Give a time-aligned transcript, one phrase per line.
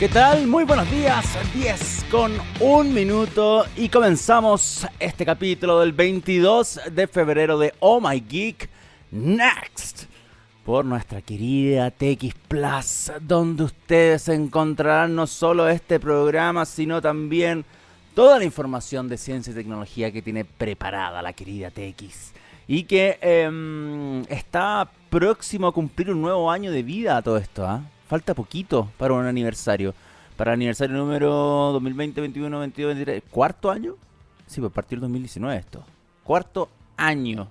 [0.00, 0.46] ¿Qué tal?
[0.46, 7.58] Muy buenos días, 10 con un minuto y comenzamos este capítulo del 22 de febrero
[7.58, 8.70] de Oh My Geek
[9.10, 10.04] Next
[10.64, 17.66] por nuestra querida TX Plus, donde ustedes encontrarán no solo este programa, sino también
[18.14, 22.32] toda la información de ciencia y tecnología que tiene preparada la querida TX
[22.66, 27.66] y que em, está próximo a cumplir un nuevo año de vida a todo esto.
[27.66, 27.82] ¿ah?
[28.10, 29.94] Falta poquito para un aniversario.
[30.36, 31.30] Para el aniversario número
[31.74, 33.22] 2020, 21, 22, 23.
[33.30, 33.94] ¿Cuarto año?
[34.48, 35.84] Sí, pues a partir del 2019 esto.
[36.24, 37.46] Cuarto año.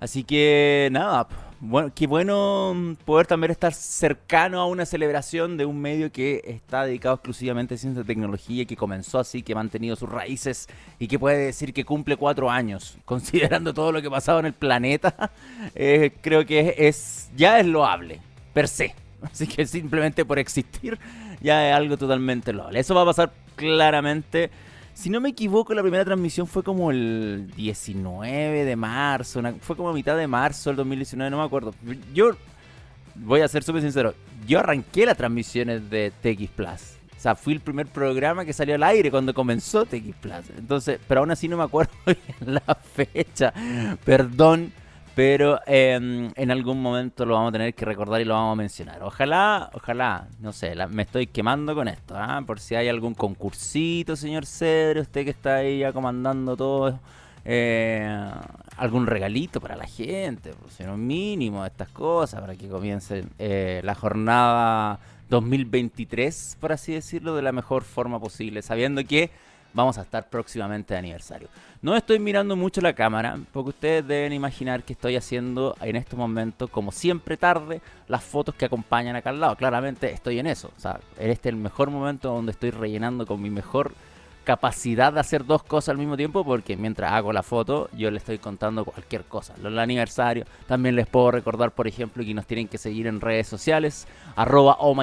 [0.00, 1.26] Así que nada,
[1.58, 6.42] bueno, qué bueno mm, poder también estar cercano a una celebración de un medio que
[6.44, 10.10] está dedicado exclusivamente a ciencia y tecnología y que comenzó así, que ha mantenido sus
[10.10, 10.68] raíces
[10.98, 14.44] y que puede decir que cumple cuatro años, considerando todo lo que ha pasado en
[14.44, 15.30] el planeta,
[15.74, 18.20] eh, creo que es ya es loable,
[18.52, 19.03] per se.
[19.24, 20.98] Así que simplemente por existir
[21.40, 22.80] ya es algo totalmente loable.
[22.80, 24.50] Eso va a pasar claramente
[24.94, 29.88] si no me equivoco, la primera transmisión fue como el 19 de marzo, fue como
[29.88, 31.74] a mitad de marzo del 2019, no me acuerdo.
[32.14, 32.30] Yo
[33.16, 34.14] voy a ser súper sincero,
[34.46, 36.94] yo arranqué las transmisiones de TX Plus.
[37.16, 40.50] O sea, fui el primer programa que salió al aire cuando comenzó TX Plus.
[40.56, 41.92] Entonces, pero aún así no me acuerdo
[42.46, 43.52] la fecha.
[44.04, 44.72] Perdón
[45.14, 48.56] pero em, en algún momento lo vamos a tener que recordar y lo vamos a
[48.56, 49.02] mencionar.
[49.02, 52.42] Ojalá, ojalá, no sé, me estoy quemando con esto, ¿ah?
[52.44, 56.98] por si hay algún concursito, señor Cedro, usted que está ahí ya comandando todo,
[57.44, 58.28] eh,
[58.76, 63.94] algún regalito para la gente, pues, un mínimo estas cosas, para que comience eh, la
[63.94, 64.98] jornada
[65.30, 69.30] 2023, por así decirlo, de la mejor forma posible, sabiendo que
[69.74, 71.48] vamos a estar próximamente de aniversario.
[71.82, 76.16] No estoy mirando mucho la cámara, porque ustedes deben imaginar que estoy haciendo en este
[76.16, 79.56] momento, como siempre tarde, las fotos que acompañan acá al lado.
[79.56, 80.70] Claramente estoy en eso.
[80.76, 83.92] O sea, este es el mejor momento donde estoy rellenando con mi mejor
[84.44, 88.18] capacidad de hacer dos cosas al mismo tiempo, porque mientras hago la foto, yo le
[88.18, 89.54] estoy contando cualquier cosa.
[89.58, 93.20] Lo del aniversario, también les puedo recordar, por ejemplo, que nos tienen que seguir en
[93.20, 94.06] redes sociales,
[94.36, 94.94] arroba oh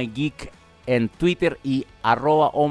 [0.87, 2.69] en Twitter y arroba oh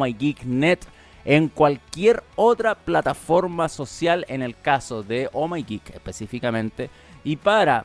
[1.25, 6.91] en cualquier otra plataforma social en el caso de Oh My Geek específicamente.
[7.25, 7.85] Y para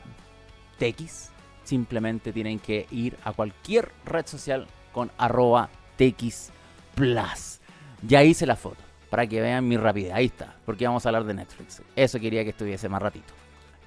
[0.78, 1.30] TX
[1.64, 6.50] simplemente tienen que ir a cualquier red social con arroba TX
[6.94, 7.60] Plus.
[8.02, 8.78] Ya hice la foto
[9.10, 10.12] para que vean mi rapidez.
[10.12, 11.82] Ahí está, porque vamos a hablar de Netflix.
[11.94, 13.32] Eso quería que estuviese más ratito.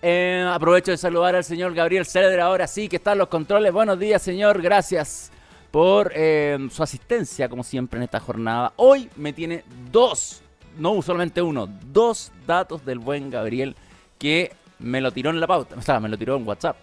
[0.02, 3.74] Eh, aprovecho de saludar al señor Gabriel Ceder ahora sí que están los controles.
[3.74, 4.62] Buenos días, señor.
[4.62, 5.32] Gracias
[5.72, 8.74] por em, su asistencia, como siempre, en esta jornada.
[8.76, 10.42] Hoy me tiene dos,
[10.78, 13.76] no solamente uno, dos datos del buen Gabriel
[14.18, 16.78] que me lo tiró en la pauta, o sea, me lo tiró en WhatsApp.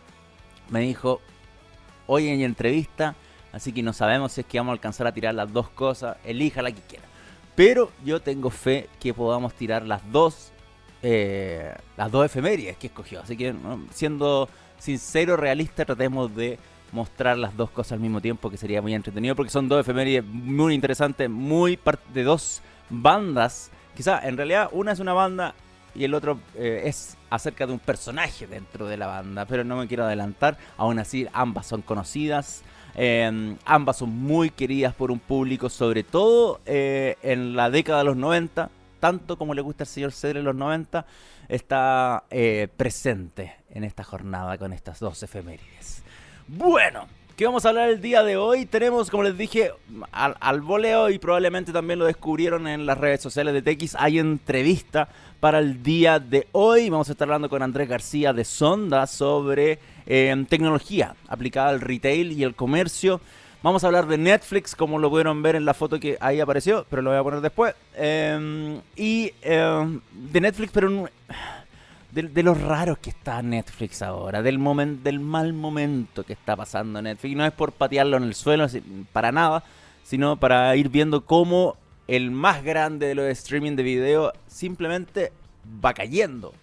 [0.70, 1.20] Me dijo,
[2.06, 3.14] hoy en entrevista,
[3.52, 6.16] así que no sabemos si es que vamos a alcanzar a tirar las dos cosas,
[6.24, 7.04] elija la que quiera.
[7.54, 10.52] Pero yo tengo fe que podamos tirar las dos,
[11.02, 13.20] eh, las dos efemérides que escogió.
[13.22, 13.54] Así que,
[13.90, 14.48] siendo
[14.78, 16.58] sincero, realista, tratemos de
[16.96, 20.24] mostrar las dos cosas al mismo tiempo, que sería muy entretenido, porque son dos efemérides
[20.24, 21.78] muy interesantes, muy
[22.12, 23.70] de dos bandas.
[23.94, 25.54] Quizá en realidad una es una banda
[25.94, 29.76] y el otro eh, es acerca de un personaje dentro de la banda, pero no
[29.76, 30.56] me quiero adelantar.
[30.78, 32.62] Aún así, ambas son conocidas.
[32.94, 38.04] Em, ambas son muy queridas por un público, sobre todo eh, en la década de
[38.04, 38.70] los 90,
[39.00, 41.04] tanto como le gusta al señor Cedre en los 90,
[41.48, 46.05] está eh, presente en esta jornada con estas dos efemérides.
[46.48, 48.66] Bueno, ¿qué vamos a hablar el día de hoy?
[48.66, 49.72] Tenemos, como les dije,
[50.12, 55.08] al, voleo y probablemente también lo descubrieron en las redes sociales de TX, hay entrevista
[55.40, 56.88] para el día de hoy.
[56.88, 62.30] Vamos a estar hablando con Andrés García de Sonda sobre em, tecnología aplicada al retail
[62.30, 63.20] y el comercio.
[63.60, 66.86] Vamos a hablar de Netflix, como lo pudieron ver en la foto que ahí apareció,
[66.88, 67.74] pero lo voy a poner después.
[67.96, 71.10] Em, y em, de Netflix, pero un
[72.12, 77.02] de, los raros que está Netflix ahora, del, momento del mal momento que está pasando
[77.02, 77.36] Netflix.
[77.36, 78.66] no es por patearlo en el suelo,
[79.12, 79.62] para nada,
[80.02, 81.76] sino para ir viendo cómo
[82.08, 85.32] el más grande de los streaming de video simplemente
[85.84, 86.54] va cayendo.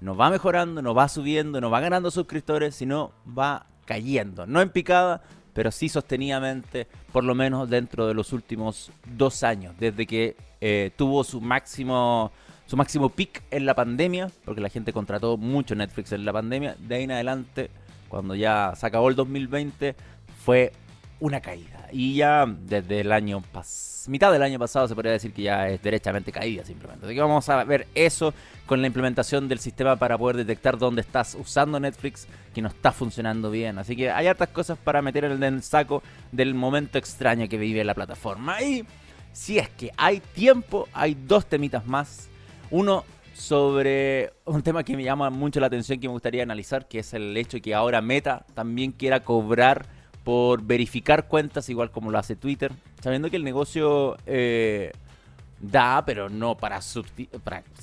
[0.00, 4.46] No va mejorando, no va subiendo, no va ganando suscriptores, sino va cayendo.
[4.46, 5.22] No en picada,
[5.52, 10.90] pero sí sostenidamente, por lo menos dentro de los últimos dos años, desde que eh,
[10.96, 12.32] tuvo su máximo
[12.70, 16.76] su máximo peak en la pandemia, porque la gente contrató mucho Netflix en la pandemia.
[16.78, 17.68] De ahí en adelante,
[18.08, 19.96] cuando ya se acabó el 2020,
[20.44, 20.70] fue
[21.18, 21.88] una caída.
[21.90, 23.42] Y ya desde el año
[24.06, 27.06] mitad del año pasado se podría decir que ya es derechamente caída simplemente.
[27.06, 28.32] Así que vamos a ver eso
[28.66, 32.92] con la implementación del sistema para poder detectar dónde estás usando Netflix que no está
[32.92, 33.78] funcionando bien.
[33.78, 37.82] Así que hay hartas cosas para meter en el saco del momento extraño que vive
[37.82, 38.62] la plataforma.
[38.62, 38.86] Y
[39.32, 42.29] si es que hay tiempo, hay dos temitas más.
[42.70, 47.00] Uno sobre un tema que me llama mucho la atención que me gustaría analizar, que
[47.00, 49.86] es el hecho de que ahora Meta también quiera cobrar
[50.24, 52.72] por verificar cuentas igual como lo hace Twitter,
[53.02, 54.92] sabiendo que el negocio eh,
[55.60, 56.80] da, pero no para,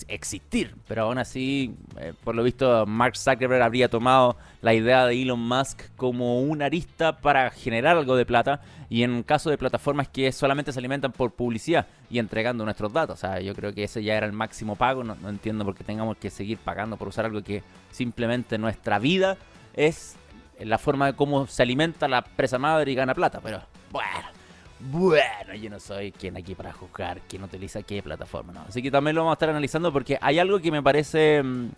[0.08, 0.76] existir.
[0.88, 5.40] Pero aún así, eh, por lo visto, Mark Zuckerberg habría tomado la idea de Elon
[5.40, 8.62] Musk como una arista para generar algo de plata.
[8.90, 13.16] Y en caso de plataformas que solamente se alimentan por publicidad y entregando nuestros datos.
[13.16, 15.04] O sea, yo creo que ese ya era el máximo pago.
[15.04, 18.98] No, no entiendo por qué tengamos que seguir pagando por usar algo que simplemente nuestra
[18.98, 19.38] vida
[19.74, 20.16] es
[20.60, 23.40] la forma de cómo se alimenta la presa madre y gana plata.
[23.44, 24.38] Pero bueno.
[24.80, 28.62] Bueno, yo no soy quien aquí para juzgar quién utiliza qué plataforma, ¿no?
[28.62, 31.70] Así que también lo vamos a estar analizando porque hay algo que me parece mm,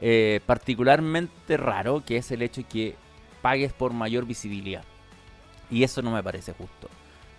[0.00, 2.96] eh, particularmente raro, que es el hecho de que
[3.40, 4.82] pagues por mayor visibilidad.
[5.70, 6.88] Y eso no me parece justo.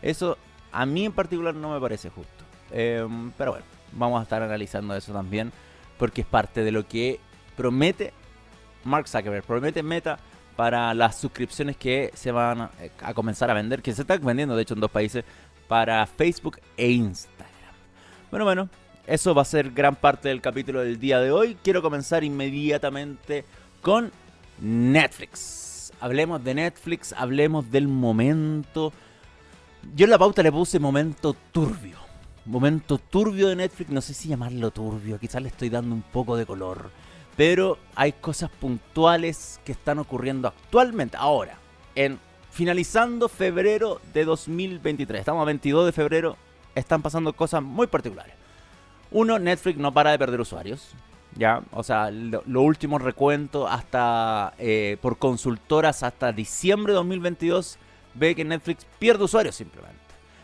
[0.01, 0.37] Eso
[0.71, 2.43] a mí en particular no me parece justo.
[2.71, 5.51] Em, pero bueno, vamos a estar analizando eso también
[5.97, 7.19] porque es parte de lo que
[7.55, 8.13] promete
[8.83, 10.19] Mark Zuckerberg, promete Meta
[10.55, 12.69] para las suscripciones que se van
[13.01, 15.25] a comenzar a vender, que se están vendiendo de hecho en dos países,
[15.67, 17.49] para Facebook e Instagram.
[18.29, 18.69] Bueno, bueno,
[19.07, 21.57] eso va a ser gran parte del capítulo del día de hoy.
[21.63, 23.45] Quiero comenzar inmediatamente
[23.81, 24.11] con
[24.59, 25.93] Netflix.
[25.99, 28.93] Hablemos de Netflix, hablemos del momento.
[29.95, 31.97] Yo en la pauta le puse momento turbio.
[32.45, 36.37] Momento turbio de Netflix, no sé si llamarlo turbio, quizás le estoy dando un poco
[36.37, 36.91] de color
[37.35, 41.57] pero hay cosas puntuales que están ocurriendo actualmente, ahora,
[41.95, 42.19] en
[42.51, 45.19] finalizando febrero de 2023.
[45.19, 46.37] Estamos a 22 de febrero,
[46.73, 48.33] están pasando cosas muy particulares.
[49.11, 50.93] Uno, Netflix no para de perder usuarios.
[51.37, 57.77] Ya, o sea, lo, último recuento hasta eh, por consultoras hasta diciembre de 2022
[58.13, 59.99] ve que Netflix pierde usuarios simplemente.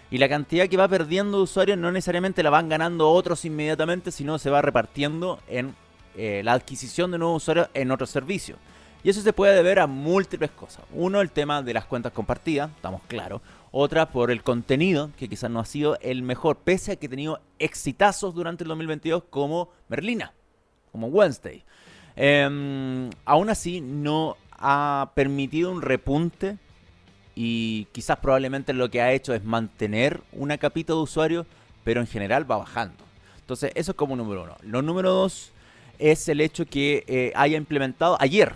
[0.09, 4.37] Y la cantidad que va perdiendo usuarios no necesariamente la van ganando otros inmediatamente, sino
[4.37, 5.73] se va repartiendo en
[6.15, 8.57] eh, la adquisición de nuevos usuarios en otro servicio.
[9.03, 10.83] Y eso se puede deber a múltiples cosas.
[10.93, 13.41] Uno, el tema de las cuentas compartidas, estamos claros.
[13.71, 17.09] Otra, por el contenido, que quizás no ha sido el mejor, pese a que ha
[17.09, 20.33] tenido exitazos durante el 2022 como Merlina,
[20.91, 21.63] como Wednesday.
[22.15, 26.57] Em, aún así, no ha permitido un repunte
[27.33, 31.47] y quizás probablemente lo que ha hecho es mantener una capita de usuarios,
[31.83, 33.03] pero en general va bajando.
[33.39, 34.57] Entonces, eso es como número uno.
[34.61, 35.51] Lo número dos
[36.01, 38.55] es el hecho que eh, haya implementado ayer.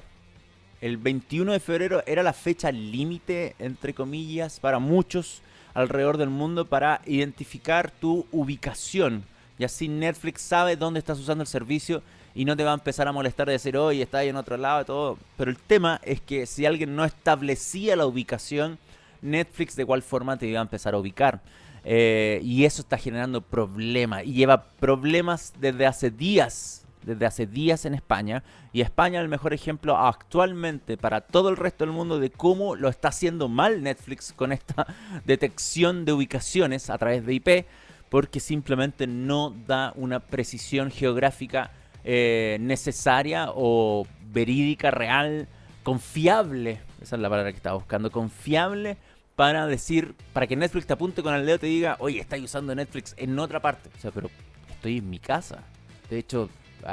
[0.82, 5.42] El 21 de febrero era la fecha límite, entre comillas, para muchos
[5.74, 9.24] alrededor del mundo para identificar tu ubicación.
[9.60, 12.02] Y así Netflix sabe dónde estás usando el servicio
[12.34, 14.58] y no te va a empezar a molestar de decir, oye, está ahí en otro
[14.58, 15.18] lado y todo.
[15.38, 18.78] Pero el tema es que si alguien no establecía la ubicación,
[19.22, 21.42] Netflix de igual forma te iba a empezar a ubicar.
[21.84, 24.26] Eh, y eso está generando problemas.
[24.26, 28.44] Y lleva problemas desde hace días desde hace días en España
[28.74, 32.76] y España es el mejor ejemplo actualmente para todo el resto del mundo de cómo
[32.76, 34.88] lo está haciendo mal Netflix con esta
[35.26, 37.66] detección de ubicaciones a través de IP
[38.10, 41.72] porque simplemente no da una precisión geográfica
[42.04, 45.48] eh, necesaria o verídica, real,
[45.84, 48.98] confiable, esa es la palabra que estaba buscando, confiable
[49.36, 52.44] para decir, para que Netflix te apunte con el dedo y te diga, oye, estáis
[52.44, 53.90] usando Netflix en otra parte.
[53.98, 54.30] O sea, pero
[54.70, 55.64] estoy en mi casa.
[56.10, 56.50] De hecho,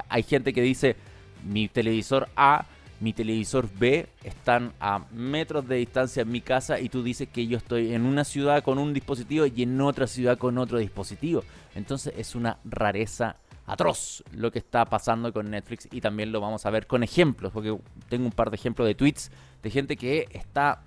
[0.08, 0.96] hay gente que dice,
[1.44, 2.66] mi televisor A,
[3.00, 7.46] mi televisor B están a metros de distancia en mi casa y tú dices que
[7.46, 11.42] yo estoy en una ciudad con un dispositivo y en otra ciudad con otro dispositivo.
[11.74, 16.66] Entonces es una rareza atroz lo que está pasando con Netflix y también lo vamos
[16.66, 17.76] a ver con ejemplos, porque
[18.08, 19.30] tengo un par de ejemplos de tweets
[19.62, 20.82] de gente que está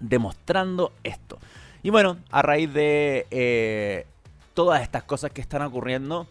[0.00, 1.38] demostrando esto.
[1.82, 4.06] Y bueno, a raíz de eh,
[4.54, 6.26] todas estas cosas que están ocurriendo,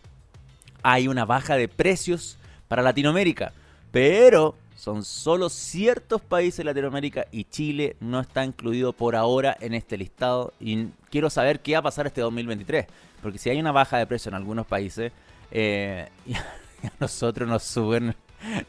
[0.88, 2.38] hay una baja de precios
[2.68, 3.54] para Latinoamérica,
[3.89, 9.74] pero son solo ciertos países de Latinoamérica y Chile no está incluido por ahora en
[9.74, 10.54] este listado.
[10.60, 12.86] Y quiero saber qué va a pasar este 2023,
[13.24, 15.12] porque si hay una baja de precio en algunos países,
[15.50, 16.08] eh,
[16.84, 18.13] a nosotros nos suben,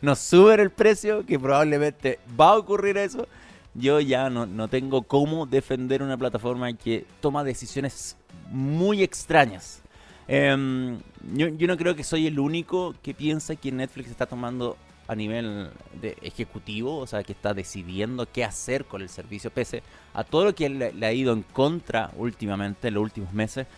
[0.01, 3.29] nos suben el precio, que probablemente va a ocurrir eso.
[3.75, 8.17] Yo ya no, no tengo cómo defender una plataforma que toma decisiones
[8.51, 9.83] muy extrañas.
[10.29, 10.99] Em,
[11.35, 14.77] yo, no creo que soy el único que piensa que Netflix está tomando
[15.09, 19.85] a nivel de ejecutivo, o sea, que está decidiendo qué hacer con el servicio, pese
[20.15, 23.69] a todo lo que le, ha ido en contra últimamente, en los últimos meses,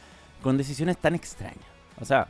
[0.42, 1.66] con decisiones tan extrañas.
[2.00, 2.28] O sea,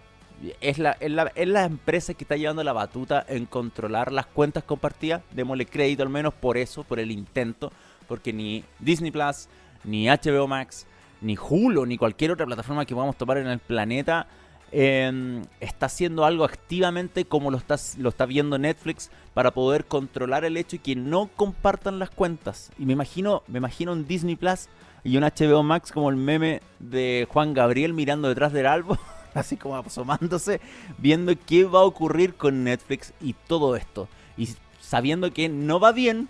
[0.60, 4.26] es la, es la, es la empresa que está llevando la batuta en controlar las
[4.26, 5.22] cuentas compartidas.
[5.30, 7.70] Démosle crédito al menos por eso, por el intento,
[8.08, 9.48] porque ni Disney Plus,
[9.84, 10.87] ni HBO Max,
[11.20, 14.26] ni Hulu, ni cualquier otra plataforma que podamos tomar en el planeta
[14.70, 20.44] Em, está haciendo algo activamente como lo está, lo está viendo Netflix para poder controlar
[20.44, 22.70] el hecho y que no compartan las cuentas.
[22.78, 24.68] Y me imagino, me imagino un Disney Plus
[25.04, 28.98] y un HBO Max como el meme de Juan Gabriel mirando detrás del árbol,
[29.34, 30.60] así como asomándose,
[30.98, 34.06] viendo qué va a ocurrir con Netflix y todo esto.
[34.37, 36.28] Y sabiendo que no va bien,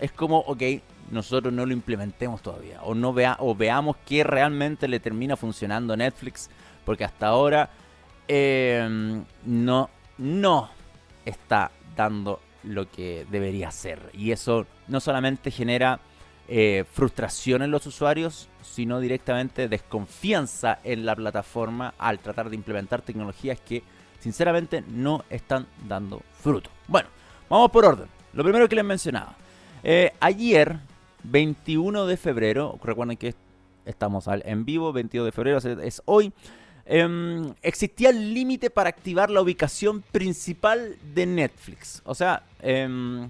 [0.00, 0.62] es como, ok,
[1.10, 2.82] nosotros no lo implementemos todavía.
[2.82, 6.50] O, no vea, o veamos que realmente le termina funcionando Netflix
[6.84, 7.70] porque hasta ahora
[8.28, 10.70] em, no, no
[11.24, 14.10] está dando lo que debería ser.
[14.12, 16.00] Y eso no solamente genera
[16.48, 23.02] eh, frustración en los usuarios, sino directamente desconfianza en la plataforma al tratar de implementar
[23.02, 23.82] tecnologías que
[24.20, 26.70] sinceramente no están dando fruto.
[26.86, 27.08] Bueno,
[27.48, 28.08] vamos por orden.
[28.32, 29.34] Lo primero que les mencionaba.
[29.82, 30.78] Eh, ayer,
[31.30, 33.34] 21 de febrero, recuerden que
[33.84, 36.32] estamos en vivo, 22 de febrero es hoy.
[36.88, 42.00] Em, existía el límite para activar la ubicación principal de Netflix.
[42.04, 43.28] O sea, em,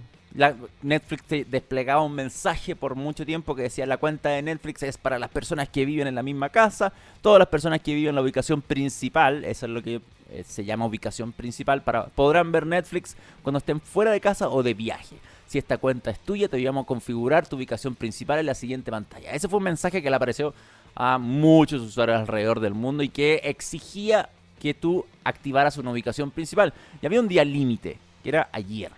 [0.83, 5.19] Netflix desplegaba un mensaje por mucho tiempo que decía la cuenta de Netflix es para
[5.19, 8.21] las personas que viven en la misma casa, todas las personas que viven en la
[8.21, 13.17] ubicación principal, eso es lo que eh, se llama ubicación principal, para, podrán ver Netflix
[13.43, 15.17] cuando estén fuera de casa o de viaje.
[15.47, 18.91] Si esta cuenta es tuya, te vamos a configurar tu ubicación principal en la siguiente
[18.91, 19.33] pantalla.
[19.33, 20.55] Ese fue un mensaje que le apareció
[20.95, 24.29] a muchos usuarios alrededor del mundo y que exigía
[24.61, 26.73] que tú activaras una ubicación principal.
[27.01, 28.91] Y había un día límite, que era ayer.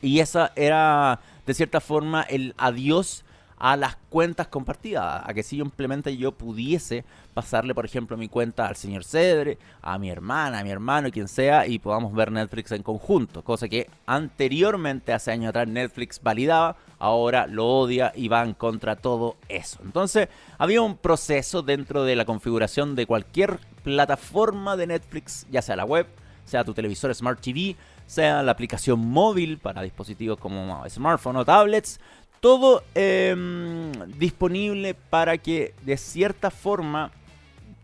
[0.00, 3.24] Y esa era, de cierta forma, el adiós
[3.58, 8.66] a las cuentas compartidas, a que si simplemente yo pudiese pasarle, por ejemplo, mi cuenta
[8.66, 12.72] al señor Cedre, a mi hermana, a mi hermano, quien sea, y podamos ver Netflix
[12.72, 18.42] en conjunto, cosa que anteriormente, hace años atrás, Netflix validaba, ahora lo odia y va
[18.42, 19.78] en contra todo eso.
[19.84, 25.76] Entonces, había un proceso dentro de la configuración de cualquier plataforma de Netflix, ya sea
[25.76, 26.06] la web,
[26.44, 32.00] sea tu televisor Smart TV, sea la aplicación móvil para dispositivos como smartphone o tablets,
[32.40, 37.10] todo em, disponible para que de cierta forma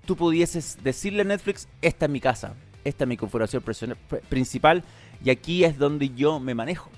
[0.07, 3.63] tú pudieses decirle a Netflix, esta es mi casa, esta es mi configuración
[4.29, 4.85] principal
[5.25, 6.91] y aquí es donde yo me manejo.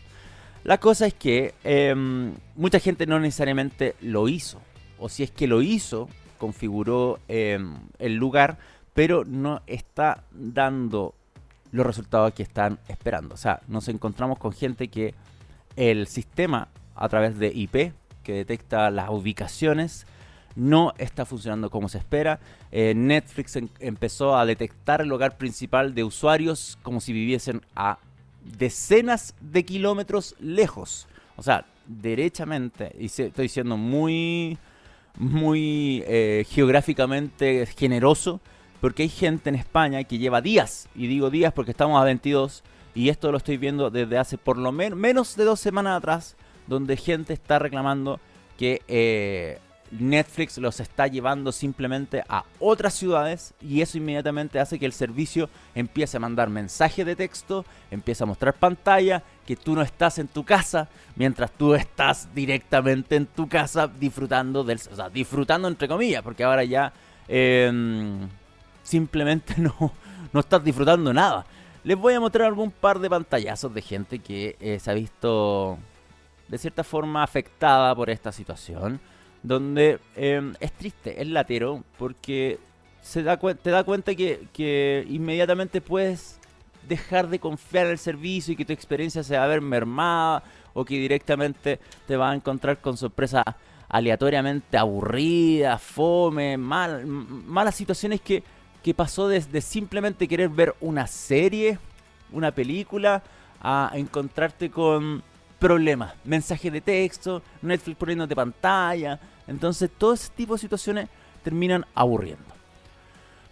[0.65, 4.61] La cosa es que em, mucha gente no necesariamente lo hizo,
[4.99, 6.09] o si es que lo hizo,
[6.39, 8.59] configuró em, el lugar,
[8.93, 11.15] pero no está dando
[11.71, 13.35] los resultados que están esperando.
[13.35, 15.15] O sea, nos encontramos con gente que
[15.77, 20.07] el sistema a través de IP que detecta las ubicaciones
[20.57, 22.41] no está funcionando como se espera.
[22.73, 27.99] Eh, Netflix empezó a detectar el hogar principal de usuarios como si viviesen a
[28.59, 31.07] decenas de kilómetros lejos.
[31.37, 34.59] O sea, derechamente, y estoy siendo muy,
[35.17, 38.41] muy eh, geográficamente generoso,
[38.81, 42.63] porque hay gente en España que lleva días, y digo días porque estamos a 22,
[42.95, 46.37] y esto lo estoy viendo desde hace por lo menos menos de dos semanas atrás,
[46.67, 48.21] donde gente está reclamando
[48.59, 49.59] que eh,
[49.91, 55.49] Netflix los está llevando simplemente a otras ciudades y eso inmediatamente hace que el servicio
[55.75, 60.27] empiece a mandar mensajes de texto, empiece a mostrar pantalla, que tú no estás en
[60.27, 64.81] tu casa, mientras tú estás directamente en tu casa disfrutando del...
[64.91, 66.93] O sea, disfrutando entre comillas, porque ahora ya
[67.29, 68.29] em,
[68.83, 69.93] simplemente no,
[70.33, 71.47] no estás disfrutando nada.
[71.85, 75.79] Les voy a mostrar algún par de pantallazos de gente que eh, se ha visto
[76.49, 79.01] de cierta forma afectada por esta situación,
[79.43, 82.59] donde em, es triste, es latero, porque
[83.01, 86.39] se da te da cuenta que, inmediatamente puedes
[86.89, 90.43] dejar de confiar en el servicio y que tu experiencia se va a ver mermada
[90.75, 93.45] o que directamente te vas a encontrar con sorpresas
[93.89, 98.43] aleatoriamente aburridas, fome, mal, malas situaciones que,
[98.83, 101.79] que pasó desde simplemente querer ver una serie,
[102.33, 103.23] una película,
[103.61, 105.23] a encontrarte con
[105.67, 109.19] problemas, mensajes de texto, Netflix poniéndote pantalla.
[109.49, 111.09] Entonces, todo ese tipo de situaciones
[111.43, 112.45] terminan aburriendo.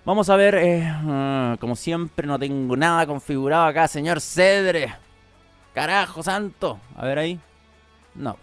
[0.05, 4.95] Vamos a ver, eh, ah, como siempre, no tengo nada configurado acá, señor Cedre.
[5.75, 6.79] Carajo, santo.
[6.97, 7.41] A ver ahí.
[8.15, 8.37] No.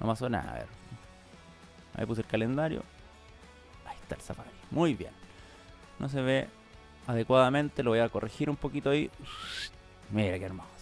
[0.00, 0.66] No pasó nada, a ver.
[1.96, 2.82] Ahí puse el calendario.
[3.86, 4.50] Ahí está el Safari.
[4.72, 5.12] Muy bien.
[6.00, 6.48] No se ve
[7.06, 9.08] adecuadamente, lo voy a corregir un poquito ahí.
[10.10, 10.74] Mira qué hermoso.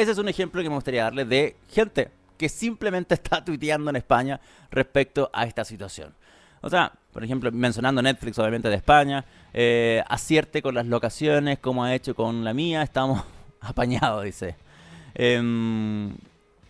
[0.00, 3.96] Ese es un ejemplo que me gustaría darle de gente que simplemente está tuiteando en
[3.96, 4.40] España
[4.70, 6.14] respecto a esta situación.
[6.62, 11.84] O sea, por ejemplo, mencionando Netflix, obviamente de España, eh, acierte con las locaciones, como
[11.84, 13.22] ha hecho con la mía, estamos
[13.60, 14.56] apañados, dice.
[15.14, 16.14] Em,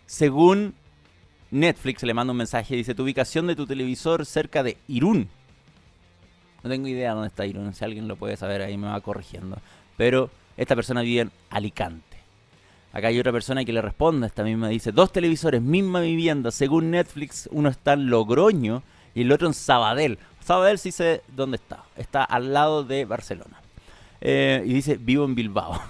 [0.06, 0.74] según
[1.52, 5.28] Netflix, le manda un mensaje, dice, tu ubicación de tu televisor cerca de Irún.
[6.64, 9.56] No tengo idea dónde está Irún, si alguien lo puede saber ahí me va corrigiendo.
[9.96, 12.09] Pero esta persona vive en Alicante.
[12.92, 16.90] Acá hay otra persona que le responde, esta misma dice, dos televisores, misma vivienda, según
[16.90, 18.82] Netflix, uno está en Logroño
[19.14, 20.18] y el otro en Sabadell.
[20.44, 23.60] Sabadell sí sé dónde está, está al lado de Barcelona.
[24.20, 25.80] Eh, y dice, vivo en Bilbao.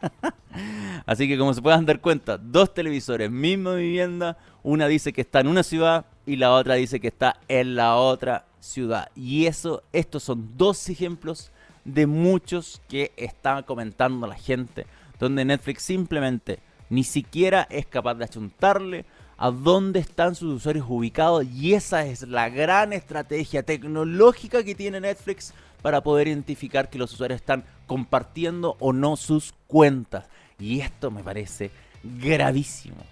[1.06, 5.40] Así que como se puedan dar cuenta, dos televisores, misma vivienda, una dice que está
[5.40, 9.10] en una ciudad y la otra dice que está en la otra ciudad.
[9.14, 11.52] Y eso, estos son dos ejemplos
[11.84, 14.86] de muchos que está comentando la gente
[15.18, 19.04] donde Netflix simplemente ni siquiera es capaz de achuntarle
[19.36, 25.00] a dónde están sus usuarios ubicados y esa es la gran estrategia tecnológica que tiene
[25.00, 25.52] Netflix
[25.82, 30.26] para poder identificar que los usuarios están compartiendo o no sus cuentas.
[30.58, 31.70] Y esto me parece
[32.02, 33.04] gravísimo.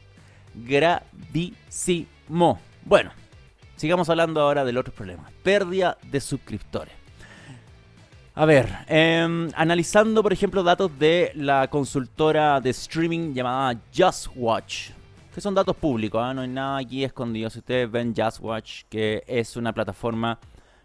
[0.55, 2.61] Gravísimo.
[2.85, 3.11] Bueno,
[3.77, 5.31] sigamos hablando ahora del otro problema.
[5.43, 7.02] Pérdida de suscriptores.
[8.35, 14.89] A ver, em, analizando por ejemplo datos de la consultora de streaming llamada Just Watch,
[15.35, 16.33] que son datos públicos, ¿ah?
[16.33, 17.51] no hay nada aquí escondido.
[17.51, 20.39] Si ustedes ven Just Watch, que es una plataforma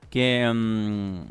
[0.10, 1.26] que em,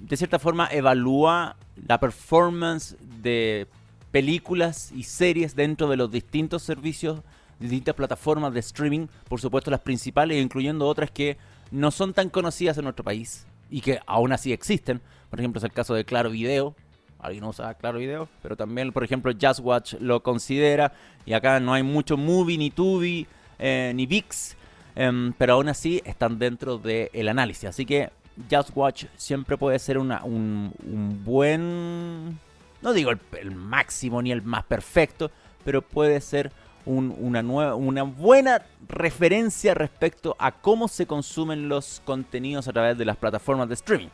[0.00, 1.54] de cierta forma evalúa
[1.86, 3.68] la performance de
[4.10, 7.20] películas y series dentro de los distintos servicios,
[7.60, 11.36] distintas plataformas de streaming, por supuesto las principales, incluyendo otras que
[11.70, 15.00] no son tan conocidas en nuestro país y que aún así existen.
[15.30, 16.74] Por ejemplo, es el caso de Claro Video.
[17.18, 20.92] Alguien usa Claro Video, pero también, por ejemplo, Just Watch lo considera.
[21.24, 23.26] Y acá no hay mucho Movie, ni Tubi,
[23.58, 24.56] eh, ni VIX.
[24.94, 27.68] Em, pero aún así están dentro del análisis.
[27.68, 28.10] Así que
[28.50, 32.38] Just Watch siempre puede ser un, buen.
[32.82, 35.30] No digo el, máximo ni el más perfecto,
[35.64, 36.52] pero puede ser
[36.84, 43.04] una, nueva, una buena referencia respecto a cómo se consumen los contenidos a través de
[43.04, 44.08] las plataformas de streaming.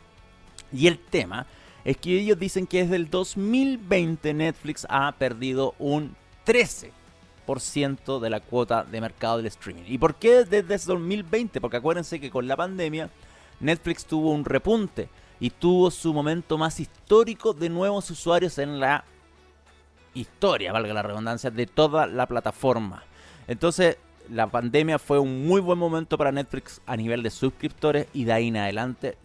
[0.73, 1.45] Y el tema
[1.85, 8.39] es que ellos dicen que desde el 2020 Netflix ha perdido un 13% de la
[8.39, 9.83] cuota de mercado del streaming.
[9.87, 11.61] ¿Y por qué desde el 2020?
[11.61, 13.09] Porque acuérdense que con la pandemia
[13.59, 19.03] Netflix tuvo un repunte y tuvo su momento más histórico de nuevos usuarios en la
[20.13, 23.03] historia, valga la redundancia, de toda la plataforma.
[23.47, 23.97] Entonces,
[24.29, 28.33] la pandemia fue un muy buen momento para Netflix a nivel de suscriptores y de
[28.33, 29.17] ahí en adelante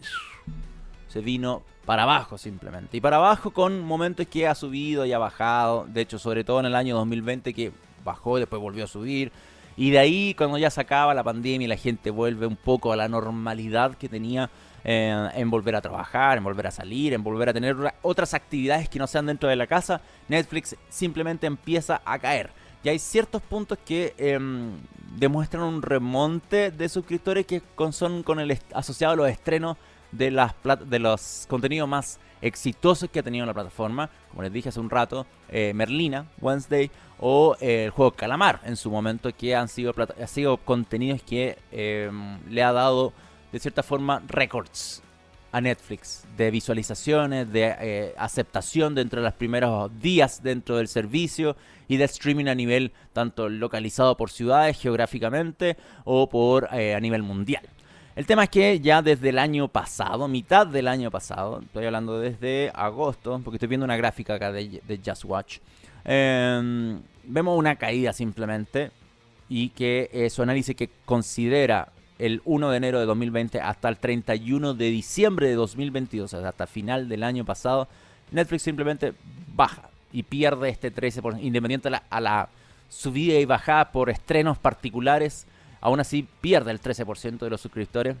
[1.09, 2.97] se vino para abajo simplemente.
[2.97, 5.85] Y para abajo con momentos que ha subido y ha bajado.
[5.89, 7.71] De hecho, sobre todo en el año 2020 que
[8.05, 9.31] bajó y después volvió a subir.
[9.75, 12.91] Y de ahí, cuando ya se acaba la pandemia y la gente vuelve un poco
[12.91, 14.49] a la normalidad que tenía
[14.83, 18.87] eh, en volver a trabajar, en volver a salir, en volver a tener otras actividades
[18.89, 22.51] que no sean dentro de la casa, Netflix simplemente empieza a caer.
[22.83, 24.71] Y hay ciertos puntos que em,
[25.17, 29.77] demuestran un remonte de suscriptores que son con el asociado a los estrenos
[30.11, 30.53] de, las
[30.85, 34.89] de los contenidos más exitosos que ha tenido la plataforma, como les dije hace un
[34.89, 39.93] rato, eh, Merlina, Wednesday o eh, el juego Calamar en su momento, que han sido,
[40.27, 43.13] sido contenidos que em, le ha dado
[43.51, 45.01] de cierta forma récords
[45.51, 51.57] a Netflix de visualizaciones, de eh, aceptación dentro de los primeros días dentro del servicio
[51.87, 57.67] y de streaming a nivel tanto localizado por ciudades geográficamente o por a nivel mundial.
[58.19, 62.19] El tema es que ya desde el año pasado, mitad del año pasado, estoy hablando
[62.19, 65.59] desde agosto, porque estoy viendo una gráfica acá de, Just Watch,
[66.03, 68.91] em, vemos una caída simplemente
[69.47, 74.73] y que su análisis que considera el 1 de enero de 2020 hasta el 31
[74.73, 77.87] de diciembre de 2022, o sea, hasta final del año pasado,
[78.31, 79.13] Netflix simplemente
[79.55, 82.49] baja y pierde este 13%, independiente a la, a la
[82.89, 85.47] subida y bajada por estrenos particulares
[85.81, 88.15] aún así pierde el 13% de los suscriptores.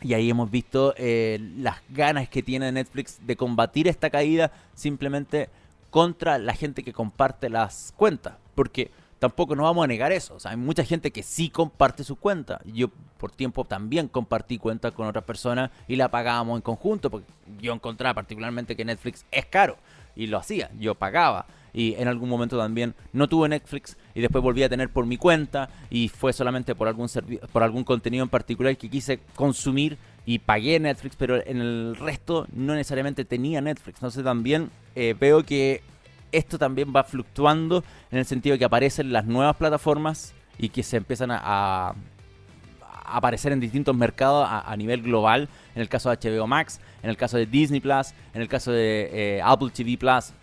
[0.00, 5.48] Y ahí hemos visto eh, las ganas que tiene Netflix de combatir esta caída simplemente
[5.90, 8.34] contra la gente que comparte las cuentas.
[8.54, 10.36] Porque tampoco nos vamos a negar eso.
[10.36, 12.60] O sea, hay mucha gente que sí comparte su cuenta.
[12.64, 17.10] Yo por tiempo también compartí cuentas con otras personas y la pagábamos en conjunto.
[17.10, 17.26] Porque
[17.60, 19.76] yo encontraba particularmente que Netflix es caro.
[20.14, 20.70] Y lo hacía.
[20.78, 24.88] Yo pagaba y en algún momento también no tuve Netflix y después volví a tener
[24.88, 27.08] por mi cuenta y fue solamente por algún
[27.52, 32.46] por algún contenido en particular que quise consumir y pagué Netflix, pero en el resto
[32.52, 33.96] no necesariamente tenía Netflix.
[33.96, 35.80] Entonces también eh, veo que
[36.32, 40.82] esto también va fluctuando en el sentido de que aparecen las nuevas plataformas y que
[40.82, 41.94] se empiezan a,
[43.04, 45.48] aparecer en distintos mercados a, nivel global.
[45.74, 48.70] En el caso de HBO Max, en el caso de Disney Plus, en el caso
[48.70, 50.34] de eh, Apple TV Plus.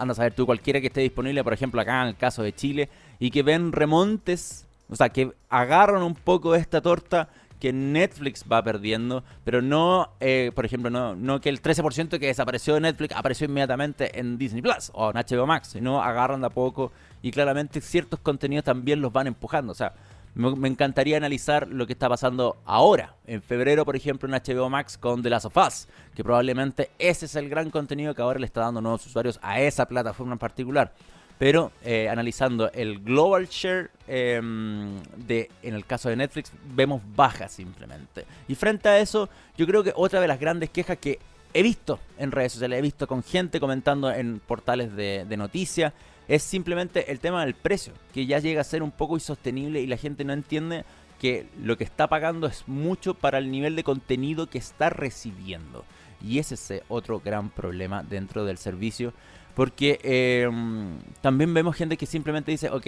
[0.00, 2.54] Anda a saber tú cualquiera que esté disponible, por ejemplo, acá en el caso de
[2.54, 7.28] Chile, y que ven remontes, o sea, que agarran un poco de esta torta
[7.60, 12.26] que Netflix va perdiendo, pero no, eh, por ejemplo, no, no que el 13% que
[12.26, 16.46] desapareció de Netflix apareció inmediatamente en Disney Plus o en HBO Max, sino agarran de
[16.46, 16.90] a poco
[17.22, 19.72] y claramente ciertos contenidos también los van empujando.
[19.72, 19.92] O sea,
[20.34, 24.96] me, encantaría analizar lo que está pasando ahora, en febrero, por ejemplo, en HBO Max
[24.96, 28.46] con The Last of Us, que probablemente ese es el gran contenido que ahora le
[28.46, 30.92] está dando nuevos usuarios a esa plataforma en particular
[31.40, 37.48] pero eh, analizando el global share em, de, en el caso de Netflix, vemos baja
[37.48, 38.26] simplemente.
[38.46, 41.18] Y frente a eso, yo creo que otra de las grandes quejas que
[41.54, 45.94] he visto en redes sociales, he visto con gente comentando en portales de, de noticias,
[46.30, 49.88] es simplemente el tema del precio, que ya llega a ser un poco insostenible y
[49.88, 50.84] la gente no entiende
[51.18, 55.84] que lo que está pagando es mucho para el nivel de contenido que está recibiendo.
[56.22, 59.12] Y ese es otro gran problema dentro del servicio
[59.56, 62.86] porque em, también vemos gente que simplemente dice, ok,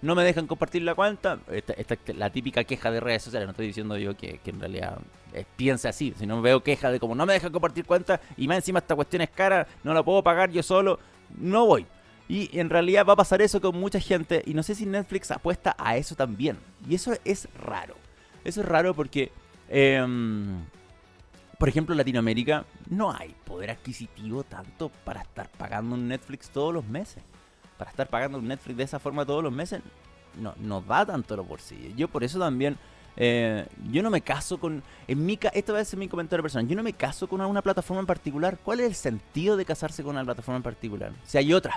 [0.00, 1.40] no me dejan compartir la cuenta.
[1.50, 3.48] Esta, la típica queja de redes sociales.
[3.48, 4.98] No estoy diciendo yo que, en realidad
[5.32, 8.58] eh, piense así, sino veo queja de como no me dejan compartir cuenta y más
[8.58, 11.00] encima esta cuestión es cara, no la puedo pagar yo solo,
[11.36, 11.86] no voy.
[12.28, 15.30] Y en realidad va a pasar eso con mucha gente y no sé si Netflix
[15.30, 16.58] apuesta a eso también.
[16.88, 17.94] Y eso es raro.
[18.44, 19.30] Eso es raro porque...
[19.68, 20.64] Em,
[21.58, 26.74] por ejemplo, en Latinoamérica no hay poder adquisitivo tanto para estar pagando un Netflix todos
[26.74, 27.22] los meses.
[27.78, 29.80] Para estar pagando un Netflix de esa forma todos los meses,
[30.38, 31.94] no, no da tanto los bolsillos.
[31.96, 32.76] Yo por eso también,
[33.16, 36.76] eh, yo no me caso con, en mi, esta vez es mi comentario personal, yo
[36.76, 38.58] no me caso con una plataforma en particular.
[38.62, 41.12] ¿Cuál es el sentido de casarse con una plataforma en particular?
[41.24, 41.76] Si hay otras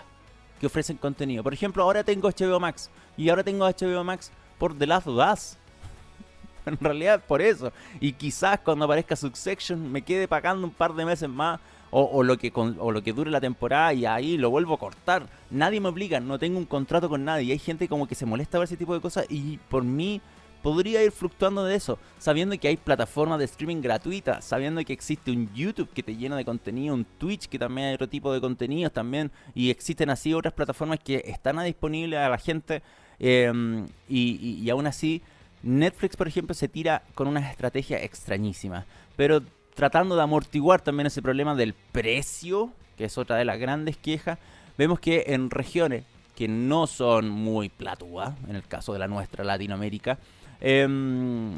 [0.60, 1.44] que ofrecen contenido.
[1.44, 5.18] Por ejemplo, ahora tengo HBO Max y ahora tengo HBO Max por The Last of
[6.66, 7.72] en realidad por eso.
[8.00, 12.38] Y quizás cuando aparezca Succession me quede pagando un par de meses más o, lo
[12.38, 15.28] que o lo que dure la temporada y ahí lo vuelvo a cortar.
[15.50, 17.46] Nadie me obliga, no tengo un contrato con nadie.
[17.46, 20.22] Y hay gente como que se molesta ver ese tipo de cosas y por mí
[20.68, 25.32] podría ir fluctuando de eso, sabiendo que hay plataformas de streaming gratuitas, sabiendo que existe
[25.32, 28.42] un YouTube que te llena de contenido, un Twitch que también hay otro tipo de
[28.42, 32.84] contenidos también, y existen así otras plataformas que están disponibles a la gente,
[33.18, 35.22] em, y, y aún así
[35.64, 39.42] Netflix, por ejemplo, se tira con una estrategia extrañísima, pero
[39.74, 44.38] tratando de amortiguar también ese problema del precio, que es otra de las grandes quejas,
[44.78, 46.04] vemos que en regiones
[46.36, 50.20] que no son muy platúas, en el caso de la nuestra, Latinoamérica,
[50.62, 51.58] em,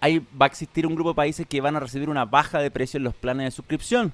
[0.00, 2.70] ahí va a existir un grupo de países que van a recibir una baja de
[2.70, 4.12] precio en los planes de suscripción.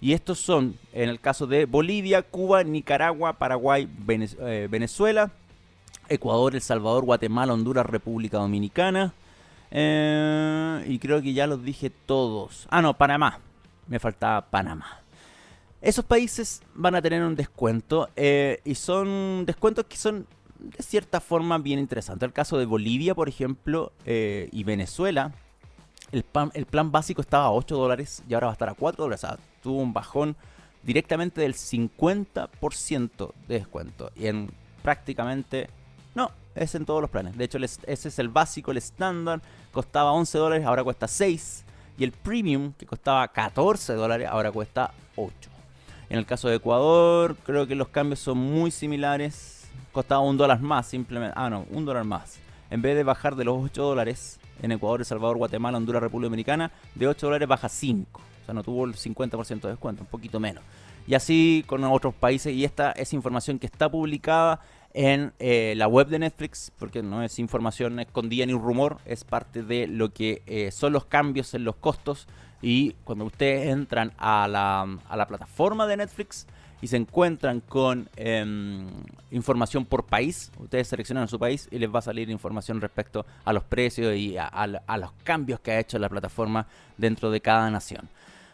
[0.00, 5.30] Y estos son, en el caso de Bolivia, Cuba, Nicaragua, Paraguay, eh, Venezuela,
[6.08, 9.14] Ecuador, El Salvador, Guatemala, Honduras, República Dominicana.
[9.70, 12.66] Eh, y creo que ya los dije todos.
[12.70, 13.38] Ah, no, Panamá.
[13.86, 15.02] Me faltaba Panamá.
[15.80, 20.26] Esos países van a tener un descuento eh, y son descuentos que son
[20.62, 22.26] de cierta forma bien interesantes.
[22.26, 25.32] El caso de Bolivia, por ejemplo, eh, y Venezuela,
[26.12, 29.04] el, el, plan básico estaba a 8 dólares y ahora va a estar a 4
[29.04, 29.24] dólares.
[29.24, 30.36] O sea, tuvo un bajón
[30.82, 34.10] directamente del 50% de descuento.
[34.16, 34.50] Y en
[34.82, 35.68] prácticamente
[36.14, 37.36] no, es en todos los planes.
[37.36, 39.40] De hecho, ese es el básico, el estándar.
[39.72, 41.64] Costaba 11 dólares, ahora cuesta 6.
[41.98, 45.32] Y el premium, que costaba 14 dólares, ahora cuesta 8.
[46.10, 49.61] En el caso de Ecuador, creo que los cambios son muy similares.
[49.92, 51.34] Costaba un dólar más, simplemente.
[51.36, 52.38] Ah, no, un dólar más.
[52.70, 56.28] En vez de bajar de los 8 dólares en Ecuador, El Salvador, Guatemala, Honduras, República
[56.28, 58.20] Dominicana, de 8 dólares baja 5.
[58.20, 60.64] O sea, no tuvo el 50% de descuento, un poquito menos.
[61.06, 62.54] Y así con otros países.
[62.54, 64.60] Y esta es información que está publicada
[64.94, 69.24] en eh, la web de Netflix, porque no es información escondida ni un rumor, es
[69.24, 72.28] parte de lo que eh, son los cambios en los costos.
[72.62, 76.46] Y cuando ustedes entran a la, a la plataforma de Netflix
[76.82, 78.86] y se encuentran con em,
[79.30, 83.52] información por país, ustedes seleccionan su país y les va a salir información respecto a
[83.54, 86.66] los precios y a los cambios que ha hecho la plataforma
[86.98, 88.08] dentro de cada nación.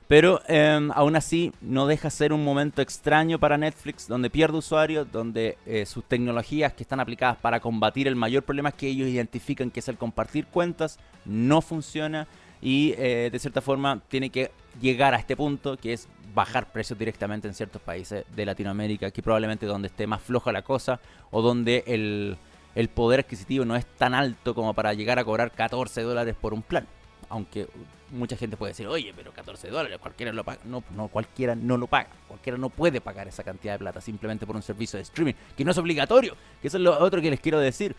[0.08, 5.12] Pero em, aún así no deja ser un momento extraño para Netflix donde pierde usuarios,
[5.12, 9.70] donde eh, sus tecnologías que están aplicadas para combatir el mayor problema que ellos identifican
[9.70, 12.26] que es el compartir cuentas no funciona
[12.60, 16.98] y eh, de cierta forma tiene que llegar a este punto que es bajar precios
[16.98, 21.42] directamente en ciertos países de Latinoamérica, que probablemente donde esté más floja la cosa o
[21.42, 22.36] donde el,
[22.74, 26.54] el poder adquisitivo no es tan alto como para llegar a cobrar 14 dólares por
[26.54, 26.86] un plan
[27.28, 27.68] aunque
[28.10, 30.60] mucha gente puede decir, oye, pero 14 dólares, cualquiera lo paga.
[30.64, 32.08] No, no, cualquiera no lo paga.
[32.26, 35.64] Cualquiera no puede pagar esa cantidad de plata simplemente por un servicio de streaming, que
[35.64, 36.36] no es obligatorio.
[36.60, 37.94] Que eso es lo otro que les quiero decir.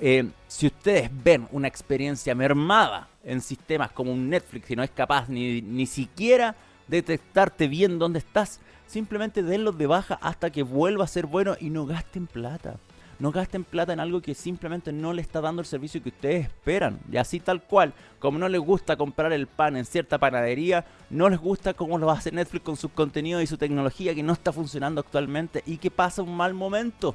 [0.00, 4.90] Eh, si ustedes ven una experiencia mermada en sistemas como un Netflix y no es
[4.90, 6.54] capaz ni, ni siquiera
[6.86, 11.70] detectarte bien dónde estás, simplemente denlos de baja hasta que vuelva a ser bueno y
[11.70, 12.76] no gasten plata.
[13.18, 16.46] No gasten plata en algo que simplemente no le está dando el servicio que ustedes
[16.46, 16.98] esperan.
[17.10, 21.28] Y así tal cual, como no les gusta comprar el pan en cierta panadería, no
[21.28, 24.52] les gusta cómo lo hace Netflix con sus contenidos y su tecnología que no está
[24.52, 27.14] funcionando actualmente y que pasa un mal momento.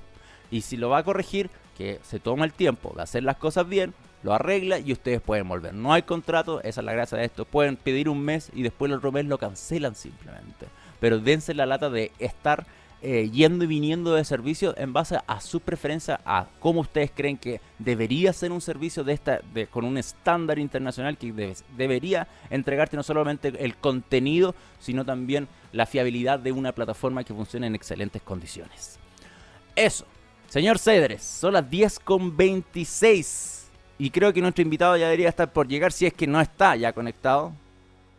[0.49, 3.67] Y si lo va a corregir, que se toma el tiempo de hacer las cosas
[3.67, 5.73] bien, lo arregla y ustedes pueden volver.
[5.73, 7.45] No hay contrato, esa es la gracia de esto.
[7.45, 10.67] Pueden pedir un mes y después el otro mes lo cancelan simplemente.
[10.99, 12.65] Pero dense la lata de estar
[13.01, 17.37] eh, yendo y viniendo de servicio en base a su preferencia, a cómo ustedes creen
[17.37, 22.97] que debería ser un servicio de esta, de, con un estándar internacional que debería entregarte
[22.97, 28.21] no solamente el contenido, sino también la fiabilidad de una plataforma que funcione en excelentes
[28.21, 28.99] condiciones.
[29.77, 30.05] Eso,
[30.49, 33.58] señor Cedres, son las 10 con 26
[33.99, 36.77] y creo que nuestro invitado ya debería estar por llegar si es que no está
[36.77, 37.51] ya conectado.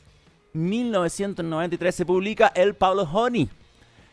[0.52, 3.48] 1993 se publica el Pablo Honey,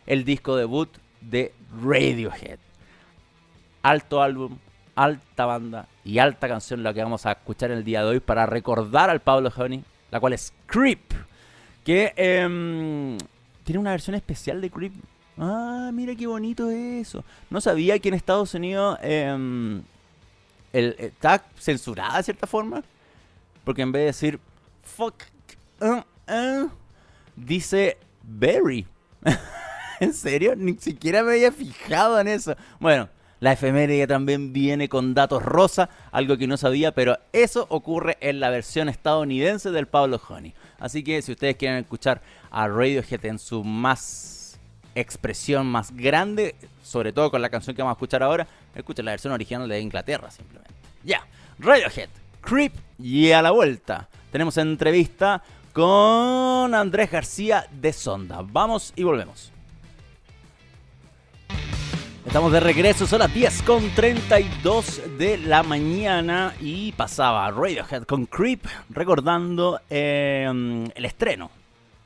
[0.07, 0.89] el disco debut
[1.21, 1.53] de
[1.85, 2.61] Radiohead.
[3.83, 4.57] Alto álbum,
[4.95, 8.47] alta banda y alta canción la que vamos a escuchar el día de hoy para
[8.47, 11.13] recordar al Pablo Honey, la cual es Creep,
[11.85, 13.19] que eh,
[13.65, 14.93] tiene una versión especial de Creep.
[15.39, 17.25] Ah, mira qué bonito eso.
[17.51, 19.83] No sabía que en Estados Unidos em,
[20.73, 22.83] el, está censurada de cierta forma.
[23.65, 24.41] Porque en vez de decir
[24.83, 25.15] fuck,
[25.81, 26.03] uh,
[26.33, 26.71] uh",
[27.37, 28.87] dice berry.
[30.01, 30.55] ¿En serio?
[30.57, 32.57] Ni siquiera me había fijado en eso.
[32.81, 33.09] Bueno,
[33.43, 38.39] la efeméride también viene con datos rosa, algo que no sabía, pero eso ocurre en
[38.39, 40.55] la versión estadounidense del Pablo Honey.
[40.79, 44.61] Así que si ustedes quieren escuchar a Radiohead en su más
[44.95, 49.11] expresión más grande, sobre todo con la canción que vamos a escuchar ahora, escuchen la
[49.11, 50.73] versión original de Inglaterra simplemente.
[51.03, 51.27] Ya,
[51.59, 52.11] Radiohead,
[52.43, 54.09] Creep y a la vuelta.
[54.31, 58.43] Tenemos entrevista con Andrés García de Sonda.
[58.45, 59.53] Vamos y volvemos.
[62.25, 68.27] Estamos de regreso, son las 10 con 32 de la mañana y pasaba Radiohead con
[68.27, 71.51] Creep recordando em, el estreno,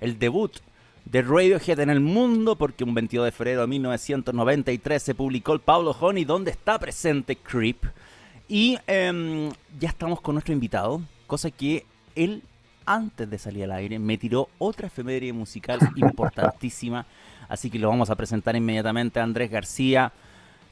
[0.00, 0.56] el debut
[1.04, 5.60] de Radiohead en el mundo porque un 22 de febrero de 1993 se publicó el
[5.60, 7.84] Pablo Honey donde está presente Creep.
[8.48, 12.42] Y em, ya estamos con nuestro invitado, cosa que él
[12.86, 17.04] antes de salir al aire me tiró otra efeméride musical importantísima
[17.48, 20.12] así que lo vamos a presentar inmediatamente a Andrés García,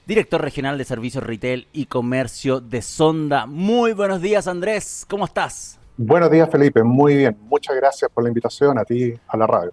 [0.07, 3.47] director regional de Servicios Retail y Comercio de Sonda.
[3.47, 5.79] Muy buenos días Andrés, ¿cómo estás?
[5.97, 9.73] Buenos días Felipe, muy bien, muchas gracias por la invitación a ti, a la radio.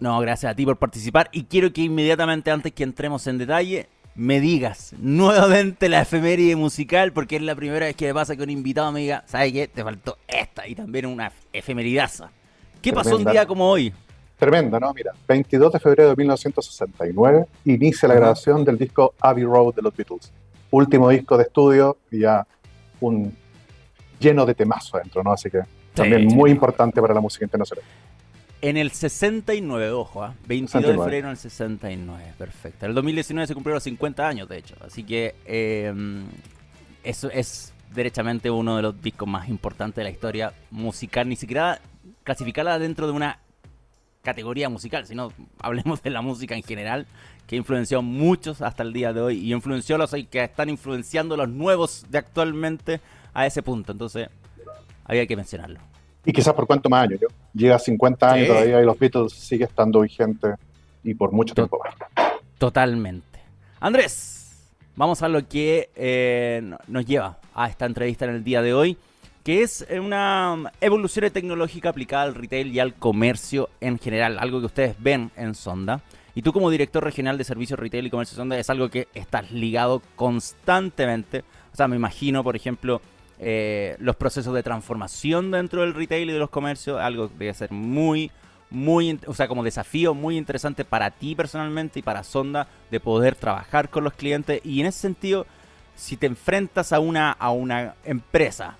[0.00, 3.88] No, gracias a ti por participar y quiero que inmediatamente antes que entremos en detalle
[4.14, 8.42] me digas nuevamente la efeméride musical, porque es la primera vez que me pasa que
[8.42, 9.68] un invitado me diga, ¿sabes qué?
[9.68, 12.30] Te faltó esta y también una efemeridaza.
[12.80, 13.92] ¿Qué pasó un día como hoy?
[14.42, 14.92] Tremenda, ¿no?
[14.92, 19.96] Mira, 22 de febrero de 1969 inicia la grabación del disco Abbey Road de los
[19.96, 20.32] Beatles.
[20.72, 22.44] Último disco de estudio y ya
[22.98, 23.32] un
[24.18, 25.32] lleno de temazo adentro, ¿no?
[25.32, 25.60] Así que
[25.94, 27.84] también muy importante para la música internacional.
[28.60, 30.30] En el 69, ojo, ¿eh?
[30.48, 32.86] 22 de febrero en el 69, perfecto.
[32.86, 34.74] En el 2019 se cumplieron los 50 años, de hecho.
[34.84, 35.94] Así que eh,
[37.04, 41.28] eso es derechamente uno de los discos más importantes de la historia musical.
[41.28, 41.80] Ni siquiera
[42.24, 43.38] clasificarla dentro de una
[44.22, 47.06] categoría musical, sino hablemos de la música en general,
[47.46, 50.68] que influenció a muchos hasta el día de hoy y influenció a los que están
[50.70, 53.00] influenciando los nuevos de actualmente
[53.34, 53.92] a ese punto.
[53.92, 54.28] Entonces,
[55.04, 55.80] había que mencionarlo.
[56.24, 57.28] Y quizás por cuánto más años, ¿no?
[57.52, 60.54] Llega a 50 años todavía y los Beatles sigue estando vigente
[61.02, 61.94] y por mucho tiempo más.
[62.58, 63.40] Totalmente.
[63.80, 68.72] Andrés, vamos a lo que eh, nos lleva a esta entrevista en el día de
[68.72, 68.96] hoy
[69.44, 74.66] que es una evolución tecnológica aplicada al retail y al comercio en general, algo que
[74.66, 76.00] ustedes ven en Sonda.
[76.34, 79.50] Y tú como director regional de servicios retail y comercio Sonda es algo que estás
[79.50, 81.44] ligado constantemente.
[81.72, 83.02] O sea, me imagino, por ejemplo,
[83.38, 87.54] eh, los procesos de transformación dentro del retail y de los comercios, algo que debe
[87.54, 88.30] ser muy,
[88.70, 93.34] muy, o sea, como desafío muy interesante para ti personalmente y para Sonda de poder
[93.34, 94.60] trabajar con los clientes.
[94.64, 95.46] Y en ese sentido,
[95.96, 98.78] si te enfrentas a una, a una empresa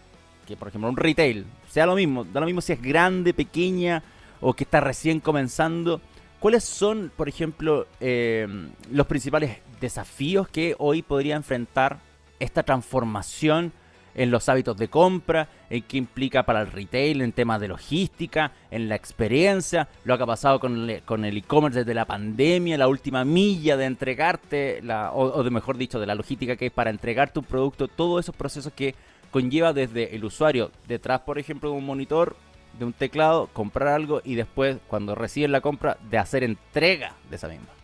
[0.57, 4.03] por ejemplo un retail sea lo mismo, da lo mismo si es grande, pequeña
[4.41, 6.01] o que está recién comenzando.
[6.39, 8.47] ¿Cuáles son, por ejemplo, eh,
[8.91, 12.01] los principales desafíos que hoy podría enfrentar
[12.41, 13.73] esta transformación
[14.15, 18.53] en los hábitos de compra, en qué implica para el retail, en temas de logística,
[18.71, 23.25] en la experiencia, lo que ha pasado con el e-commerce desde la pandemia, la última
[23.25, 27.33] milla de entregarte, la, o, de mejor dicho, de la logística que es para entregar
[27.33, 28.95] tu producto, todos esos procesos que
[29.33, 32.37] conlleva desde el usuario detrás, por ejemplo, de un monitor,
[32.79, 37.37] de un teclado, comprar algo y después, cuando reciben la compra, de hacer entrega de
[37.37, 37.82] esa misma.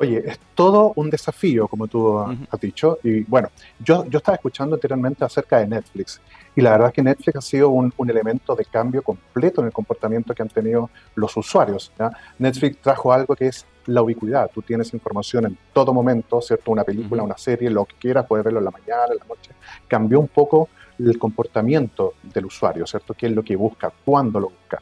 [0.00, 2.98] Oye, es todo un desafío, como tú has dicho.
[3.02, 6.22] Y bueno, yo, yo estaba escuchando anteriormente acerca de Netflix.
[6.56, 9.66] Y la verdad es que Netflix ha sido un, un elemento de cambio completo en
[9.66, 11.92] el comportamiento que han tenido los usuarios.
[12.38, 14.50] Netflix trajo algo que es la ubicuidad.
[14.50, 16.70] Tú tienes información en todo momento, ¿cierto?
[16.70, 19.50] Una película, una serie, lo que quieras, puedes verlo en la mañana, en la noche.
[19.86, 23.12] Cambió un poco el comportamiento del usuario, ¿cierto?
[23.12, 23.92] ¿Qué es lo que busca?
[24.02, 24.80] ¿Cuándo lo busca?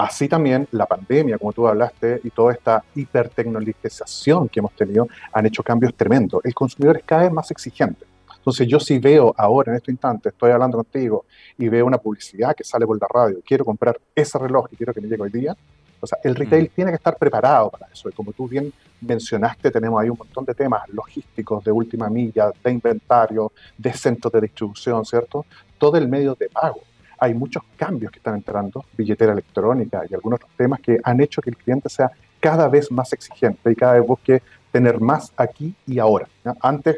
[0.00, 5.44] Así también la pandemia, como tú hablaste, y toda esta hipertecnologización que hemos tenido han
[5.44, 6.42] hecho cambios tremendos.
[6.42, 8.06] El consumidor es cada vez más exigente.
[8.34, 11.26] Entonces yo si veo ahora, en este instante, estoy hablando contigo
[11.58, 14.94] y veo una publicidad que sale por la radio, quiero comprar ese reloj y quiero
[14.94, 15.54] que me llegue hoy día,
[16.00, 16.74] o sea, el retail mm.
[16.74, 18.08] tiene que estar preparado para eso.
[18.08, 22.50] Y como tú bien mencionaste, tenemos ahí un montón de temas logísticos, de última milla,
[22.64, 25.44] de inventario, de centros de distribución, ¿cierto?
[25.76, 26.80] Todo el medio de pago
[27.20, 31.42] hay muchos cambios que están entrando, billetera electrónica y algunos otros temas que han hecho
[31.42, 35.74] que el cliente sea cada vez más exigente y cada vez busque tener más aquí
[35.86, 36.26] y ahora.
[36.60, 36.96] Antes,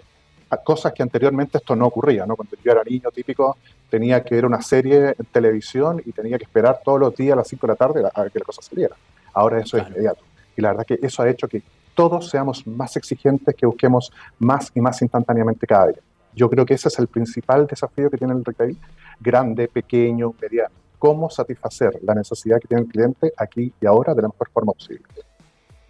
[0.65, 2.37] cosas que anteriormente esto no ocurría, ¿no?
[2.37, 3.57] Cuando yo era niño típico,
[3.91, 7.37] tenía que ver una serie en televisión y tenía que esperar todos los días a
[7.37, 8.95] las 5 de la tarde a que la cosa saliera.
[9.33, 10.23] Ahora eso es inmediato.
[10.57, 11.63] Y la verdad que eso ha hecho que
[11.95, 16.03] todos seamos más exigentes, que busquemos más y más instantáneamente cada día.
[16.35, 18.77] Yo creo que ese es el principal desafío que tiene el retail,
[19.23, 20.75] grande, pequeño, mediano.
[20.99, 24.73] Cómo satisfacer la necesidad que tiene el cliente aquí y ahora de la mejor forma
[24.73, 25.05] posible.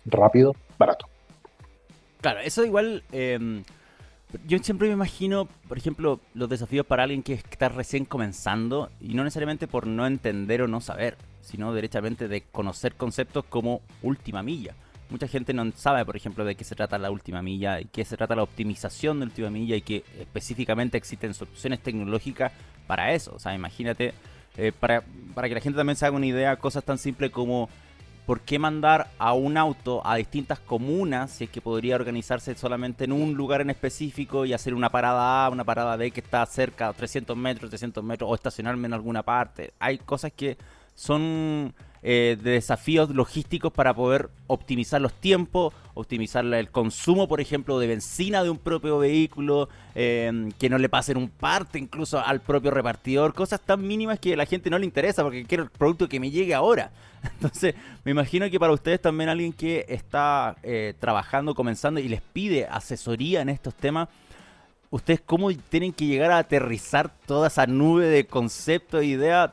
[0.07, 1.07] Rápido, barato.
[2.21, 3.03] Claro, eso igual...
[3.13, 3.63] Em,
[4.47, 9.13] yo siempre me imagino, por ejemplo, los desafíos para alguien que está recién comenzando, y
[9.13, 14.43] no necesariamente por no entender o no saber, sino derechamente de conocer conceptos como última
[14.43, 14.75] milla
[15.13, 18.05] mucha gente no sabe, por ejemplo, de qué se trata la última milla y qué
[18.05, 22.53] se trata la optimización de última milla y que específicamente existen soluciones tecnológicas
[22.87, 23.33] para eso.
[23.35, 24.15] O sea, imagínate,
[24.57, 27.69] eh, para, para que la gente también se haga una idea, cosas tan simples como
[28.27, 33.05] por qué mandar a un auto a distintas comunas si es que podría organizarse solamente
[33.05, 36.45] en un lugar en específico y hacer una parada A, una parada B que está
[36.47, 39.73] cerca, 300 metros, 300 metros, o estacionarme en alguna parte.
[39.79, 40.57] Hay cosas que
[40.95, 47.79] son eh, de desafíos logísticos para poder optimizar los tiempos, optimizar el consumo, por ejemplo,
[47.79, 52.41] de benzina de un propio vehículo, em, que no le pasen un parte incluso al
[52.41, 55.71] propio repartidor, cosas tan mínimas que a la gente no le interesa porque quiero el
[55.71, 56.91] producto que me llegue ahora.
[57.23, 62.21] Entonces, me imagino que para ustedes también alguien que está eh, trabajando, comenzando y les
[62.21, 64.09] pide asesoría en estos temas,
[64.91, 69.51] ustedes cómo tienen que llegar a aterrizar toda esa nube de conceptos e ideas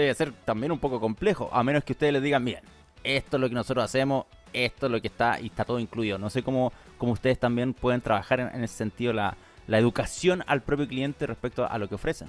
[0.00, 2.62] debe ser también un poco complejo, a menos que ustedes les digan, miren,
[3.04, 6.18] esto es lo que nosotros hacemos, esto es lo que está y está todo incluido.
[6.18, 9.36] No sé cómo, cómo ustedes también pueden trabajar en, ese sentido la,
[9.66, 12.28] la, educación al propio cliente respecto a lo que ofrecen.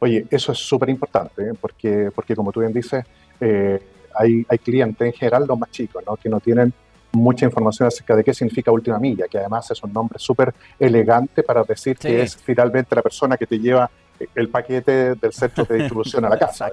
[0.00, 1.52] Oye, eso es súper importante, ¿eh?
[1.60, 3.04] porque, porque como tú bien dices,
[3.40, 3.80] eh,
[4.14, 6.16] hay, hay clientes en general, los más chicos, ¿no?
[6.16, 6.72] que no tienen
[7.12, 11.42] mucha información acerca de qué significa última milla, que además es un nombre súper elegante
[11.42, 13.90] para decir que es finalmente la persona que te lleva
[14.34, 16.70] el paquete del centro de distribución a la casa,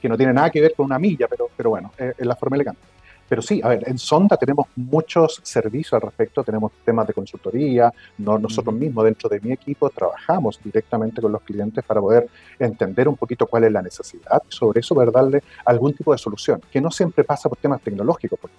[0.00, 2.56] que no tiene nada que ver con una milla, pero, pero bueno, es, la forma
[2.56, 2.80] elegante.
[3.28, 7.92] Pero sí, a ver, en Sonda tenemos muchos servicios al respecto, tenemos temas de consultoría,
[8.18, 13.08] no, nosotros mismos dentro de mi equipo trabajamos directamente con los clientes para poder entender
[13.08, 16.80] un poquito cuál es la necesidad sobre eso poder darle algún tipo de solución, que
[16.80, 18.56] no siempre pasa por temas tecnológicos, porque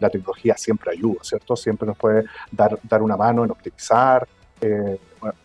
[0.00, 1.54] la tecnología siempre ayuda, ¿cierto?
[1.54, 4.26] Siempre nos puede dar, dar una mano en optimizar,
[4.60, 4.98] eh,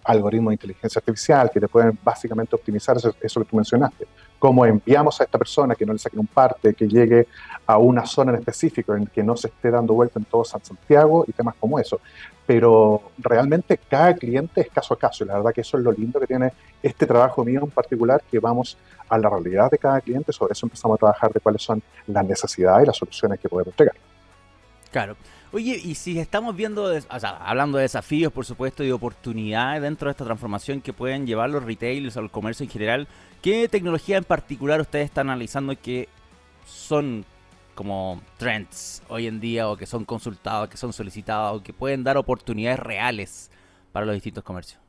[0.03, 4.07] algoritmos de inteligencia artificial que te pueden básicamente optimizar eso, que tú mencionaste.
[4.39, 7.27] Cómo enviamos a esta persona que no le saquen un parte, que llegue
[7.65, 10.63] a una zona en específico en que no se esté dando vuelta en todo San
[10.63, 11.99] Santiago y temas como eso.
[12.45, 15.91] Pero realmente cada cliente es caso a caso y la verdad que eso es lo
[15.91, 18.77] lindo que tiene este trabajo mío en particular, que vamos
[19.09, 22.25] a la realidad de cada cliente, sobre eso empezamos a trabajar de cuáles son las
[22.25, 23.95] necesidades y las soluciones que podemos entregar.
[24.91, 25.15] Claro.
[25.55, 29.81] Oye, y si estamos viendo, o sea, hablando de desafíos, por supuesto, y de oportunidades
[29.81, 33.07] dentro de esta transformación que pueden llevar los retailers el comercio en general,
[33.41, 36.09] ¿qué tecnología en particular ustedes están analizando que
[36.65, 37.23] son
[37.73, 42.03] como trends hoy en día o que son consultados, que son solicitados o que pueden
[42.03, 43.49] dar oportunidades reales
[43.93, 44.81] para los distintos comercios?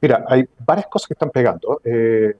[0.00, 1.80] Mira, hay varias cosas que están pegando.
[1.84, 2.34] Eh,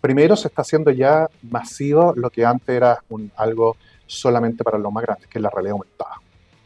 [0.00, 3.76] Primero se está haciendo ya masivo lo que antes era un, algo
[4.06, 6.14] solamente para los más grandes, que es la realidad aumentada.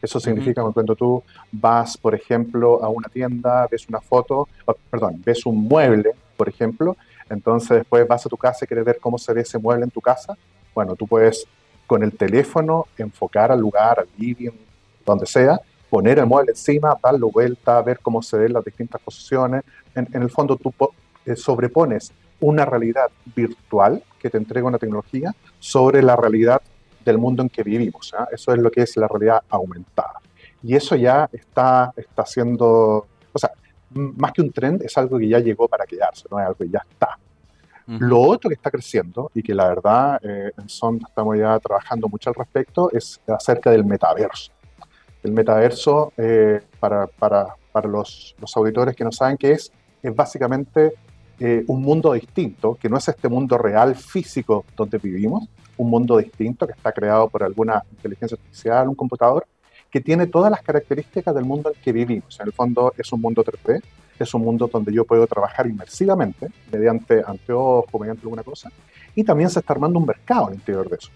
[0.05, 4.47] Eso significa que cuando tú vas, por ejemplo, a una tienda, ves una foto,
[4.91, 6.95] perdón, ves un mueble, por ejemplo,
[7.27, 9.89] entonces después vas a tu casa y quieres ver cómo se ve ese mueble en
[9.89, 10.37] tu casa,
[10.75, 11.47] bueno, tú puedes
[11.87, 14.51] con el teléfono enfocar al lugar, al living,
[15.03, 19.63] donde sea, poner el mueble encima, darlo vuelta, ver cómo se ven las distintas posiciones.
[19.95, 20.71] En, el fondo tú
[21.25, 26.61] eh, sobrepones una realidad virtual que te entrega una tecnología sobre la realidad
[27.05, 28.13] del mundo en que vivimos.
[28.17, 28.27] ¿ah?
[28.31, 30.19] Eso es lo que es la realidad aumentada.
[30.61, 33.51] Y eso ya está, está siendo, o sea,
[33.91, 36.69] más que un trend, es algo que ya llegó para quedarse, no es algo que
[36.69, 37.17] ya está.
[37.87, 42.09] Lo otro que está creciendo y que la verdad eh, en Sonda estamos ya trabajando
[42.09, 44.51] mucho al respecto es acerca del metaverso.
[45.21, 50.15] El metaverso, eh, para, para, para los, los, auditores que no saben qué es, es
[50.15, 50.93] básicamente
[51.39, 55.47] eh, un mundo distinto, que no es este mundo real físico donde vivimos,
[55.77, 59.45] un mundo distinto que está creado por alguna inteligencia artificial, un computador,
[59.91, 62.39] que tiene todas las características del mundo en que vivimos.
[62.39, 63.81] En el fondo es un mundo 3D,
[64.19, 68.71] es un mundo donde yo puedo trabajar inmersivamente, mediante anteojos, mediante alguna cosa,
[69.13, 71.11] y también se está armando un mercado al interior de eso.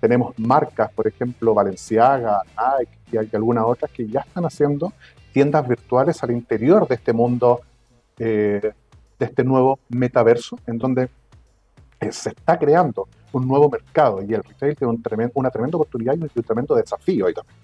[0.00, 4.92] Tenemos marcas, por ejemplo, Valenciaga, Nike y algunas otras que ya están haciendo
[5.32, 7.60] tiendas virtuales al interior de este mundo,
[8.18, 8.72] eh,
[9.18, 11.08] de este nuevo metaverso, en donde
[12.00, 15.76] eh, se está creando un nuevo mercado y el retail tiene un tremendo, una tremenda
[15.76, 17.56] oportunidad y un tremendo desafío ahí también.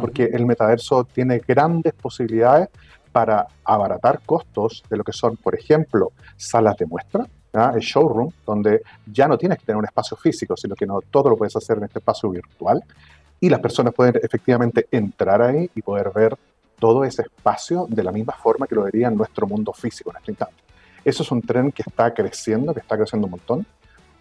[0.00, 2.68] Porque el metaverso tiene grandes posibilidades
[3.12, 7.26] para abaratar costos de lo que son, por ejemplo, salas de muestra,
[7.74, 11.30] el showroom, donde ya no tienes que tener un espacio físico, sino que no, todo
[11.30, 12.82] lo puedes hacer en este espacio virtual
[13.40, 16.36] y las personas pueden efectivamente entrar ahí y poder ver
[16.78, 20.16] todo ese espacio de la misma forma que lo vería en nuestro mundo físico en
[20.18, 20.54] este instante.
[21.04, 23.66] Eso es un tren que está creciendo, que está creciendo un montón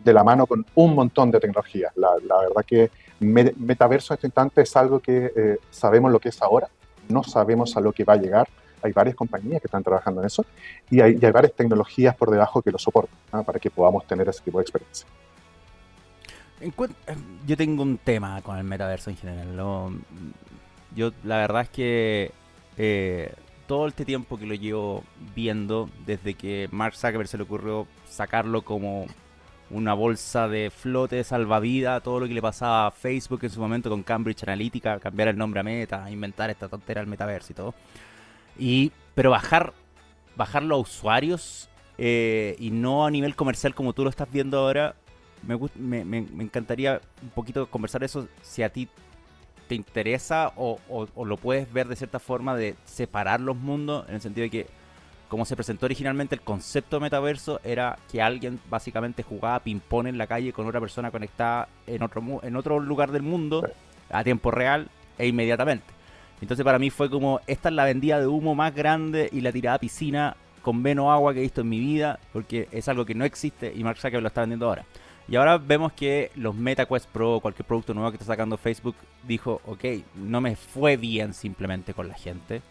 [0.05, 1.91] de la mano con un montón de tecnologías.
[1.97, 6.41] La, verdad que metaverso en este instante es algo que eh, sabemos lo que es
[6.41, 6.69] ahora,
[7.09, 8.47] no sabemos a lo que va a llegar.
[8.83, 10.45] Hay varias compañías que están trabajando en eso
[10.91, 14.59] y hay, varias tecnologías por debajo que lo soportan para que podamos tener ese tipo
[14.59, 15.07] de experiencia.
[17.47, 19.99] Yo tengo un tema con el metaverso en general.
[20.95, 22.31] Yo la verdad es que
[22.77, 23.33] eh,
[23.65, 25.03] todo este tiempo que lo llevo
[25.35, 29.07] viendo, desde que Mark Zuckerberg se le ocurrió sacarlo como
[29.69, 33.89] una bolsa de flote salvavidas, todo lo que le pasaba a Facebook en su momento
[33.89, 37.73] con Cambridge Analytica, cambiar el nombre a Meta, inventar esta tontera al metaverso y todo.
[38.57, 39.73] Y, pero bajar,
[40.35, 44.95] bajarlo a usuarios eh, y no a nivel comercial como tú lo estás viendo ahora,
[45.43, 48.87] me, me, me, encantaría un poquito conversar eso si a ti
[49.67, 54.15] te interesa o, o lo puedes ver de cierta forma de separar los mundos en
[54.15, 54.67] el sentido de que
[55.27, 60.17] como se presentó originalmente, el concepto de metaverso era que alguien básicamente jugaba ping-pong en
[60.17, 63.67] la calle con otra persona conectada en otro, en otro lugar del mundo
[64.09, 65.85] a tiempo real e inmediatamente.
[66.41, 69.51] Entonces para mí fue como, esta es la vendida de humo más grande y la
[69.51, 73.05] tirada a piscina con menos agua que he visto en mi vida, porque es algo
[73.05, 74.85] que no existe y Mark Zuckerberg lo está vendiendo ahora.
[75.27, 79.59] Y ahora vemos que los MetaQuest Pro, cualquier producto nuevo que está sacando Facebook, dijo,
[79.65, 82.61] ok, no me fue bien simplemente con la gente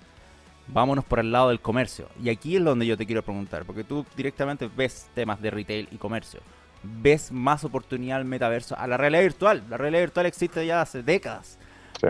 [0.69, 2.09] vámonos por el lado del comercio.
[2.23, 5.89] Y aquí es donde yo te quiero preguntar, porque tú directamente ves temas de retail
[5.91, 6.41] y comercio.
[6.83, 8.77] ¿Ves más oportunidad al metaverso?
[8.79, 9.63] A la realidad virtual.
[9.71, 11.59] La realidad virtual existe ya hace décadas.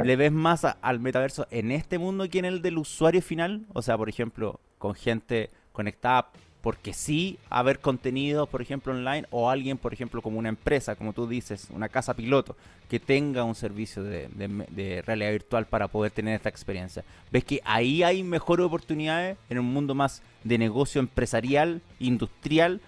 [0.02, 3.66] ¿Le ves más al metaverso en este mundo que en el del usuario final?
[3.72, 6.30] O sea, por ejemplo, con gente conectada
[6.64, 11.12] porque sí haber contenido, por ejemplo, online, o alguien, por ejemplo, como una empresa, como
[11.12, 12.56] tú dices, una casa piloto,
[12.88, 17.04] que tenga un servicio de, realidad virtual para poder tener esta experiencia.
[17.30, 22.80] ¿Ves que ahí hay mejores oportunidades en un mundo más de negocio empresarial, industrial,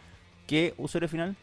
[0.47, 1.37] que usuario final?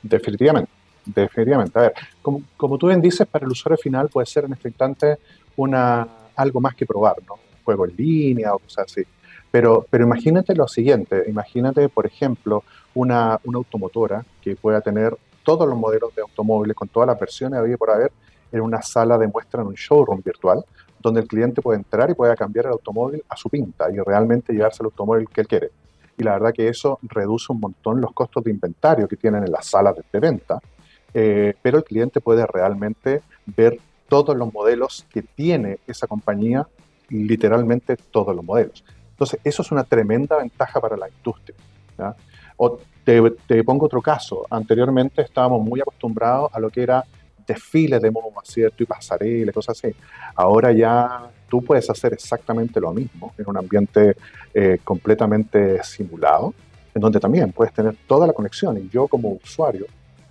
[0.00, 0.70] Definitivamente,
[1.06, 1.76] definitivamente.
[1.76, 4.68] A ver, como, como tú bien dices, para el usuario final puede ser en este
[4.68, 5.18] instante
[5.56, 7.34] una, algo más que probar, ¿no?
[7.64, 9.02] Juego en línea o cosas así
[9.50, 12.62] pero, pero imagínate lo siguiente, imagínate, por ejemplo,
[12.94, 17.58] una, una automotora que pueda tener todos los modelos de automóviles con todas las versiones
[17.58, 18.12] había por haber
[18.52, 20.64] en una sala de muestra en un showroom virtual,
[21.00, 24.52] donde el cliente puede entrar y pueda cambiar el automóvil a su pinta y realmente
[24.52, 25.70] llevarse el automóvil que él quiere.
[26.16, 29.52] Y la verdad que eso reduce un montón los costos de inventario que tienen en
[29.52, 30.60] las salas de venta,
[31.14, 33.78] eh, pero el cliente puede realmente ver
[34.08, 36.66] todos los modelos que tiene esa compañía,
[37.08, 38.84] literalmente todos los modelos.
[39.20, 41.54] Entonces, eso es una tremenda ventaja para la industria.
[42.56, 44.46] O te, pongo otro caso.
[44.48, 47.04] Anteriormente estábamos muy acostumbrados a lo que era
[47.46, 48.82] desfiles de modo ¿cierto?
[48.82, 49.94] Y pasarelas, cosas así.
[50.34, 54.16] Ahora ya tú puedes hacer exactamente lo mismo en un ambiente
[54.54, 56.54] eh, completamente simulado
[56.94, 59.84] en donde también puedes tener toda la conexión y yo como usuario,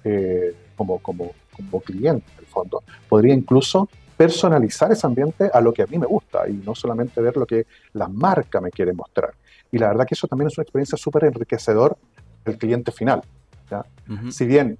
[0.04, 3.88] eh, como, como, como cliente en el fondo, podría incluso
[4.20, 7.46] personalizar ese ambiente a lo que a mí me gusta y no solamente ver lo
[7.46, 9.34] que la marca me quiere mostrar.
[9.72, 11.96] Y la verdad que eso también es una experiencia súper enriquecedor
[12.44, 13.22] del cliente final.
[14.30, 14.78] Si bien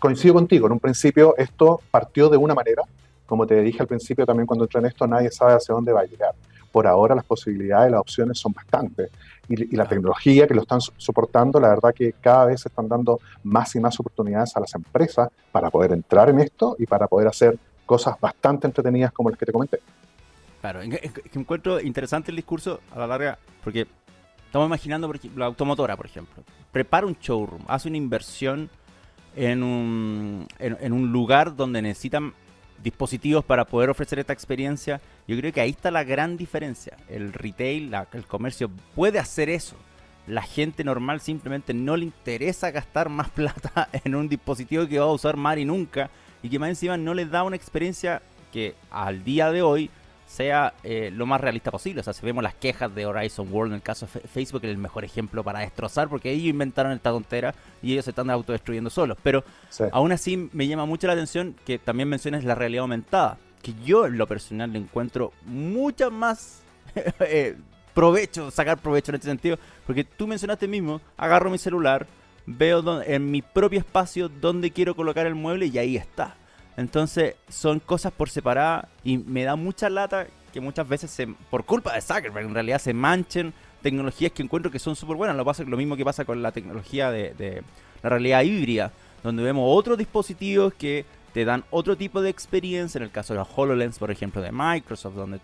[0.00, 2.82] coincido contigo, en un principio esto partió de una manera,
[3.26, 6.00] como te dije al principio también cuando entré en esto, nadie sabe hacia dónde va
[6.00, 6.34] a llegar.
[6.72, 9.08] Por ahora las posibilidades, las opciones son bastantes.
[9.48, 13.20] Y, la tecnología que lo están soportando, la verdad que cada vez se están dando
[13.44, 17.28] más y más oportunidades a las empresas para poder entrar en esto y para poder
[17.28, 17.56] hacer
[17.90, 19.80] cosas bastante entretenidas como las que te comenté.
[20.60, 23.88] Claro, encuentro interesante el discurso a la larga, porque
[24.46, 26.44] estamos imaginando, por ejemplo, la automotora, por ejemplo.
[26.70, 28.70] Prepara un showroom, hace una inversión
[29.34, 32.32] en un, lugar donde necesitan
[32.80, 36.96] dispositivos para poder ofrecer esta experiencia, yo creo que ahí está la gran diferencia.
[37.08, 39.74] El retail, el comercio puede hacer eso.
[40.28, 45.06] La gente normal simplemente no le interesa gastar más plata en un dispositivo que va
[45.06, 46.08] a usar más y nunca
[46.42, 48.22] y que más encima no les da una experiencia
[48.52, 49.90] que al día de hoy
[50.26, 52.00] sea eh, lo más realista posible.
[52.00, 54.70] O sea, si vemos las quejas de Horizon World en el caso de Facebook, es
[54.70, 58.90] el mejor ejemplo para destrozar, porque ellos inventaron esta tontera y ellos se están autodestruyendo
[58.90, 59.18] solos.
[59.22, 59.44] Pero
[59.92, 64.06] aún así me llama mucho la atención que también menciones la realidad aumentada, que yo
[64.06, 66.62] en lo personal le encuentro mucha más
[67.20, 67.56] eh,
[67.92, 72.06] provecho, sacar provecho en este sentido, porque tú mencionaste mismo, agarro mi celular,
[72.46, 76.36] veo en mi propio espacio dónde quiero colocar el mueble y ahí está.
[76.76, 81.64] Entonces son cosas por separada y me da mucha lata que muchas veces se, por
[81.64, 85.36] culpa de Zuckerberg en realidad se manchen tecnologías que encuentro que son súper buenas.
[85.36, 87.62] Lo, pasa, lo mismo que pasa con la tecnología de,
[88.02, 93.04] la realidad híbrida, donde vemos otros dispositivos que te dan otro tipo de experiencia, en
[93.04, 95.38] el caso de los HoloLens, por ejemplo, de Microsoft, donde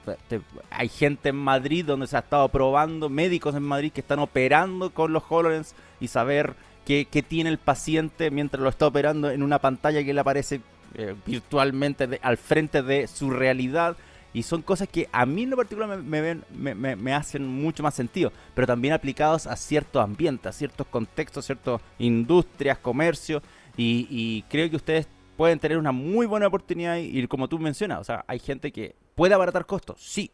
[0.70, 4.92] hay gente en Madrid donde se ha estado probando, médicos en Madrid que están operando
[4.92, 6.57] con los HoloLens y saber
[6.87, 10.61] qué tiene el paciente mientras lo está operando en una pantalla que le aparece
[10.99, 13.99] eh, virtualmente al frente de su realidad.
[14.32, 17.95] Y son cosas que a mí en lo particular me, me, me, hacen mucho más
[17.95, 23.43] sentido, pero también aplicados a ciertos ambientes, a ciertos contextos, ciertas industrias, comercio,
[23.76, 25.07] y, creo que ustedes
[25.37, 28.95] pueden tener una muy buena oportunidad y, como tú mencionas, o sea, hay gente que
[29.14, 30.30] puede abaratar costos, sí,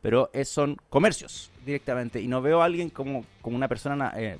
[0.00, 4.38] pero es, son comercios directamente, y no veo a alguien como, como una persona eh,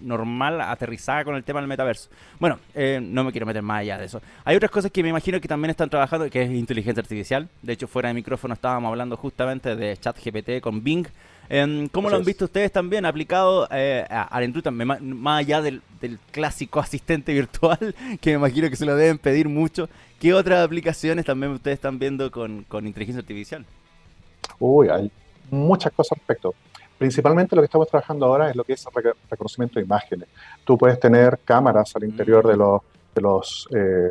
[0.00, 2.08] normal, aterrizada con el tema del metaverso.
[2.38, 4.20] Bueno, eh, no me quiero meter más allá de eso.
[4.44, 7.48] Hay otras cosas que me imagino que también están trabajando, que es inteligencia artificial.
[7.62, 11.06] De hecho, fuera de micrófono estábamos hablando justamente de ChatGPT con Bing.
[11.50, 15.82] Eh, ¿Cómo lo han visto ustedes también aplicado eh, a, la industria, más allá del,
[16.30, 19.88] clásico asistente virtual, que me imagino que se lo deben pedir mucho?
[20.18, 23.64] ¿Qué otras aplicaciones también ustedes están viendo con, con inteligencia artificial?
[24.58, 25.10] Uy, hay
[25.50, 26.54] muchas cosas al respecto.
[26.98, 28.84] Principalmente lo que estamos trabajando ahora es lo que es
[29.28, 30.28] reconocimiento de imágenes.
[30.64, 32.82] Tú puedes tener cámaras al interior de los,
[33.14, 34.10] de los eh,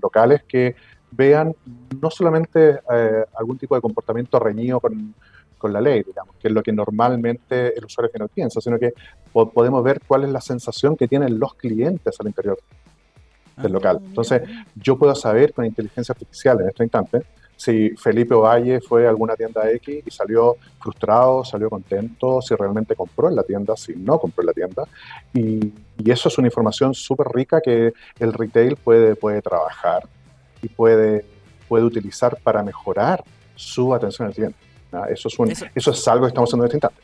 [0.00, 0.74] locales que
[1.10, 1.54] vean
[2.00, 5.14] no solamente eh, algún tipo de comportamiento reñido con,
[5.58, 8.94] con, la ley, digamos, que es lo que normalmente el usuario final piensa, sino que
[9.32, 12.58] podemos ver cuál es la sensación que tienen los clientes al interior
[13.56, 14.00] del ah, local.
[14.02, 14.42] Entonces,
[14.74, 17.22] yo puedo saber con inteligencia artificial en este instante
[17.62, 22.96] si Felipe Ovalle fue a alguna tienda X y salió frustrado, salió contento, si realmente
[22.96, 24.88] compró en la tienda, si no compró en la tienda.
[25.32, 25.72] Y,
[26.04, 30.08] eso es una información súper rica que el retail puede, puede trabajar
[30.60, 31.24] y puede,
[31.68, 33.22] puede utilizar para mejorar
[33.54, 34.58] su atención al cliente.
[35.10, 37.00] Eso, es eso, es algo que estamos haciendo en este instante.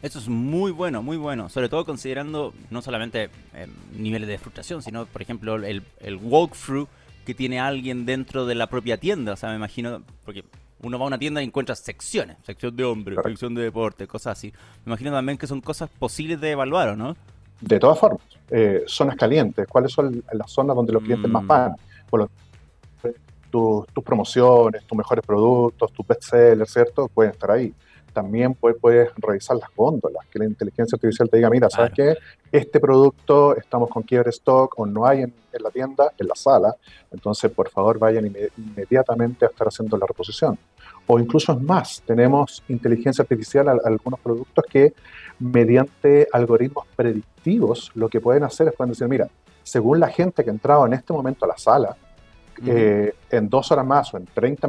[0.00, 1.48] Eso es muy bueno, muy bueno.
[1.48, 3.66] Sobre todo considerando no solamente eh,
[3.98, 6.86] niveles de frustración, sino, por ejemplo, el, el walkthrough
[7.24, 9.32] que tiene alguien dentro de la propia tienda.
[9.32, 10.44] O sea, me imagino, porque
[10.82, 14.38] uno va a una tienda y encuentra secciones, sección de hombre, sección de deporte, cosas
[14.38, 14.52] así.
[14.84, 17.16] Me imagino también que son cosas posibles de evaluar, ¿o no?
[17.60, 21.46] De todas formas, eh, zonas calientes, ¿cuáles son las zonas donde los clientes más mm.
[21.46, 21.76] van?
[22.10, 22.28] Por
[23.50, 27.08] tus promociones, tus mejores productos, tus bestsellers, ¿cierto?
[27.08, 27.72] Pueden estar ahí
[28.14, 32.14] también puedes, revisar las góndolas, que la inteligencia artificial te diga, mira, ¿sabes qué?
[32.50, 36.74] Este producto estamos con quiebre stock o no hay en, la tienda, en la sala,
[37.10, 40.58] entonces por favor vayan inmediatamente a estar haciendo la reposición.
[41.06, 44.94] O incluso es más, tenemos inteligencia artificial a, algunos productos que
[45.38, 49.28] mediante algoritmos predictivos lo que pueden hacer es pueden decir, mira,
[49.62, 51.96] según la gente que ha entrado en este momento a la sala,
[52.66, 54.68] eh, en dos horas más o en 30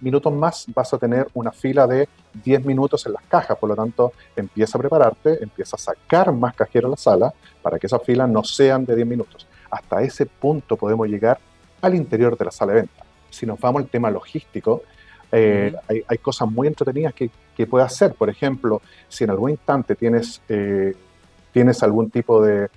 [0.00, 2.08] minutos más vas a tener una fila de
[2.44, 6.54] 10 minutos en las cajas, por lo tanto empieza a prepararte, empieza a sacar más
[6.54, 9.46] cajeros a la sala para que esas filas no sean de 10 minutos.
[9.70, 11.38] Hasta ese punto podemos llegar
[11.80, 13.04] al interior de la sala de venta.
[13.30, 14.82] Si nos vamos al tema logístico,
[15.32, 15.72] eh,
[16.08, 18.14] hay, cosas muy entretenidas que, que puedes hacer.
[18.14, 20.94] Por ejemplo, si en algún instante tienes eh,
[21.52, 22.68] tienes algún tipo de,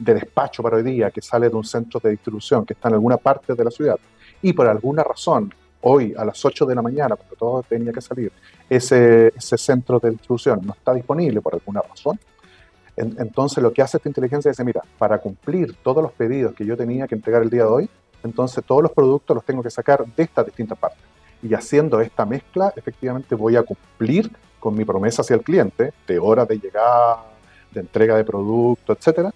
[0.00, 2.94] de despacho para hoy día que sale de un centro de distribución que está en
[2.94, 3.98] alguna parte de la ciudad
[4.40, 8.00] y por alguna razón hoy a las 8 de la mañana, cuando todo tenía que
[8.00, 8.32] salir,
[8.68, 12.18] ese, ese centro de distribución no está disponible por alguna razón,
[12.96, 16.66] entonces lo que hace esta inteligencia es decir, mira, para cumplir todos los pedidos que
[16.66, 17.90] yo tenía que entregar el día de hoy,
[18.22, 21.00] entonces todos los productos los tengo que sacar de estas distintas partes.
[21.42, 26.18] Y haciendo esta mezcla, efectivamente voy a cumplir con mi promesa hacia el cliente de
[26.18, 27.24] hora de llegada,
[27.70, 29.32] de entrega de producto, etcétera,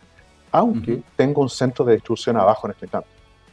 [0.54, 3.08] aunque tengo un centro de distribución abajo en este instante.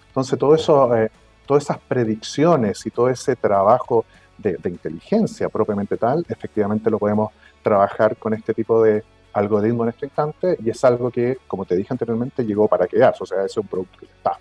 [0.10, 1.10] Entonces, todo eso, eh,
[1.48, 4.06] todas esas predicciones y todo ese trabajo
[4.38, 7.32] de, inteligencia propiamente tal, efectivamente lo podemos
[7.64, 11.76] trabajar con este tipo de algoritmo en este instante y es algo que, como te
[11.76, 14.38] dije anteriormente, llegó para quedarse, o sea, es un producto que está.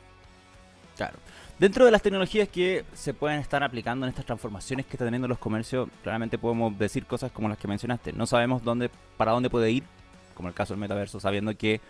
[0.99, 1.17] Claro.
[1.59, 5.29] Dentro de las tecnologías que se pueden estar aplicando en estas transformaciones que están teniendo
[5.29, 8.13] los comercios, claramente podemos decir cosas como las que mencionaste.
[8.13, 9.85] No sabemos dónde, para dónde puede ir,
[10.35, 11.81] como el caso del metaverso, sabiendo que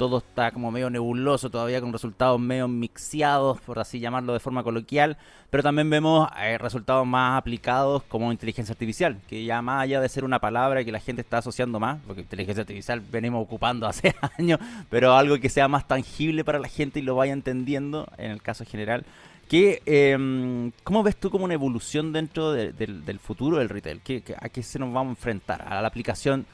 [0.00, 4.62] todo está como medio nebuloso todavía con resultados medio mixeados, por así llamarlo de forma
[4.62, 5.18] coloquial,
[5.50, 10.08] pero también vemos eh, resultados más aplicados como inteligencia artificial, que ya más allá de
[10.08, 14.14] ser una palabra que la gente está asociando más, porque inteligencia artificial venimos ocupando hace
[14.38, 18.30] años, pero algo que sea más tangible para la gente y lo vaya entendiendo en
[18.30, 19.04] el caso general.
[19.50, 24.00] ¿Qué, em, ¿Cómo ves tú como una evolución dentro del futuro del retail?
[24.00, 25.60] ¿Qué, a qué se nos vamos a enfrentar?
[25.68, 26.46] ¿A la aplicación,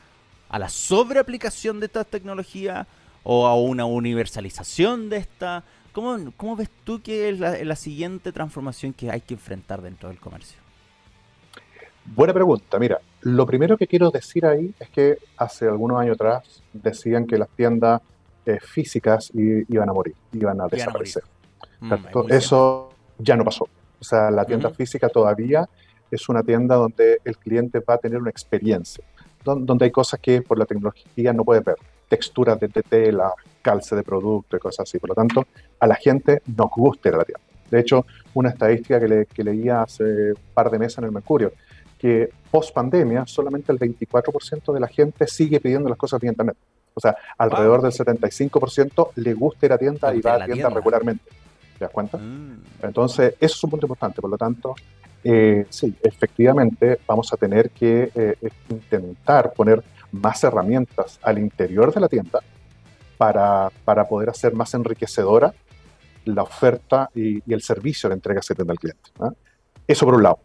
[0.48, 2.88] a la sobreaplicación de estas tecnologías?
[3.28, 5.64] O a una universalización de esta?
[5.92, 10.20] ¿Cómo, cómo ves tú que es la, siguiente transformación que hay que enfrentar dentro del
[10.20, 10.58] comercio?
[12.04, 12.78] Buena pregunta.
[12.78, 17.36] Mira, lo primero que quiero decir ahí es que hace algunos años atrás decían que
[17.36, 18.00] las tiendas
[18.44, 21.24] eh, físicas iban a morir, iban a desaparecer.
[21.80, 21.94] Mm,
[22.28, 23.68] eso ya no pasó.
[23.98, 25.68] O sea, la tienda física todavía
[26.12, 29.02] es una tienda donde el cliente va a tener una experiencia,
[29.42, 31.76] donde hay cosas que por la tecnología no puede ver
[32.08, 33.32] texturas de tela,
[33.62, 34.98] calce de producto y cosas así.
[34.98, 35.46] Por lo tanto,
[35.80, 37.40] a la gente nos gusta ir a la tienda.
[37.70, 41.12] De hecho, una estadística que, le, que leía hace un par de meses en el
[41.12, 41.52] Mercurio,
[41.98, 46.56] que post pandemia solamente el 24% de la gente sigue pidiendo las cosas vía internet.
[46.94, 51.24] O sea, alrededor del 75% le gusta ir a tienda y va a tienda, regularmente.
[51.78, 52.16] ¿Te das cuenta?
[52.16, 52.62] Mm.
[52.82, 54.22] Entonces, eso es un punto importante.
[54.22, 54.74] Por lo tanto,
[55.22, 58.36] eh, sí, efectivamente vamos a tener que eh,
[58.70, 59.82] intentar poner
[60.12, 62.40] más herramientas al interior de la tienda
[63.16, 63.70] para,
[64.08, 65.54] poder hacer más enriquecedora
[66.24, 69.10] la oferta y, el servicio de entrega que se tienda al cliente.
[69.86, 70.40] Eso por un lado.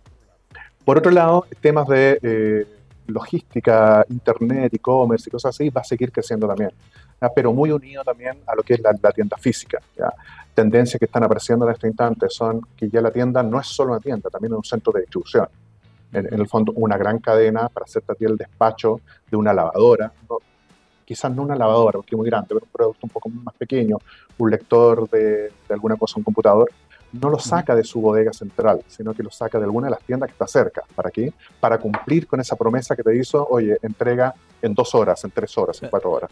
[0.86, 2.68] Por otro lado, temas de eh,
[3.08, 6.72] logística, internet, e-commerce y cosas así, va a seguir creciendo también,
[7.36, 9.80] pero muy unido también a lo que es la, tienda física.
[10.54, 13.92] Tendencias que están apareciendo en este instante son que ya la tienda no es solo
[13.92, 15.48] una tienda, también es un centro de distribución
[16.14, 20.12] en, el fondo una gran cadena para hacerte a ti el despacho de una lavadora.
[21.06, 23.98] quizás no una lavadora, porque es muy grande, pero un producto un poco más pequeño,
[24.38, 26.70] un lector de, alguna cosa, un computador,
[27.12, 30.02] no lo saca de su bodega central, sino que lo saca de alguna de las
[30.02, 30.84] tiendas que está cerca.
[30.96, 31.34] ¿Para qué?
[31.60, 35.58] Para cumplir con esa promesa que te hizo, oye, entrega en dos horas, en tres
[35.58, 36.32] horas, en cuatro horas.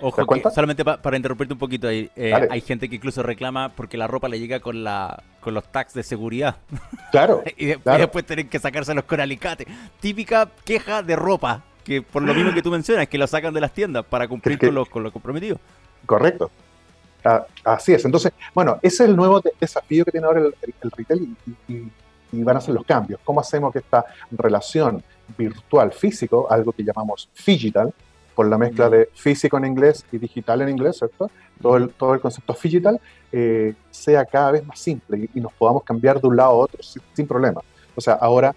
[0.00, 4.06] Ojo, solamente para interrumpirte un poquito ahí, eh, hay gente que incluso reclama porque la
[4.06, 6.56] ropa le llega con la con los tags de seguridad.
[7.10, 7.42] Claro.
[7.56, 9.66] y, después, tienen que sacárselos con alicate.
[10.00, 13.60] Típica queja de ropa, que por lo mismo que tú mencionas, que lo sacan de
[13.60, 15.58] las tiendas para cumplir con, lo, con lo comprometido.
[16.06, 16.50] Correcto.
[17.24, 18.04] Ah, así es.
[18.04, 21.36] Entonces, bueno, ese es el nuevo desafío que tiene ahora el, retail
[21.68, 21.74] y,
[22.32, 23.20] y, van a ser los cambios.
[23.24, 25.02] ¿Cómo hacemos que esta relación
[25.36, 27.92] virtual físico, algo que llamamos digital,
[28.40, 31.30] por la mezcla de físico en inglés y digital en inglés, ¿cierto?
[31.60, 32.98] Todo el, todo el concepto digital
[33.30, 36.82] eh, sea cada vez más simple y, nos podamos cambiar de un lado a otro
[36.82, 37.60] sin, problema.
[37.94, 38.56] O sea, ahora,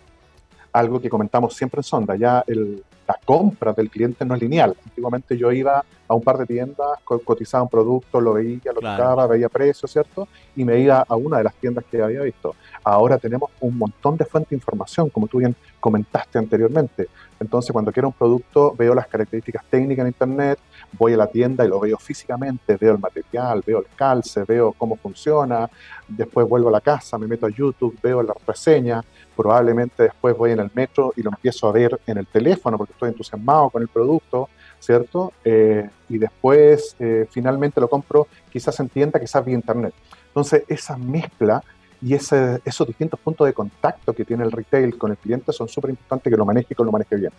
[0.72, 4.76] algo que comentamos siempre en Sonda, ya el, la compra del cliente no es lineal.
[4.86, 9.28] Antiguamente yo iba a un par de tiendas, cotizaba un producto, lo veía, lo tocaba,
[9.28, 10.28] veía precio, ¿cierto?
[10.56, 12.56] Y me iba a una de las tiendas que había visto.
[12.84, 17.08] Ahora tenemos un montón de fuentes de información, como tú bien comentaste anteriormente.
[17.40, 20.60] Entonces, cuando quiero un producto, veo las características técnicas en Internet,
[20.98, 24.74] voy a la tienda y lo veo físicamente, veo el material, veo el calce, veo
[24.74, 25.70] cómo funciona,
[26.08, 29.04] después vuelvo a la casa, me meto a YouTube, veo las reseñas,
[29.36, 32.94] probablemente después voy en el metro y lo empiezo a ver en el teléfono porque
[32.94, 35.34] estoy entusiasmado con el producto, ¿cierto?
[35.44, 39.94] Eh, y después eh, finalmente lo compro quizás en tienda, quizás vía Internet.
[40.28, 41.64] Entonces, esa mezcla
[42.02, 45.70] y ese, esos distintos puntos de contacto que tiene el retail con el cliente son
[45.70, 47.32] súper importantes que lo maneje y que lo maneje bien.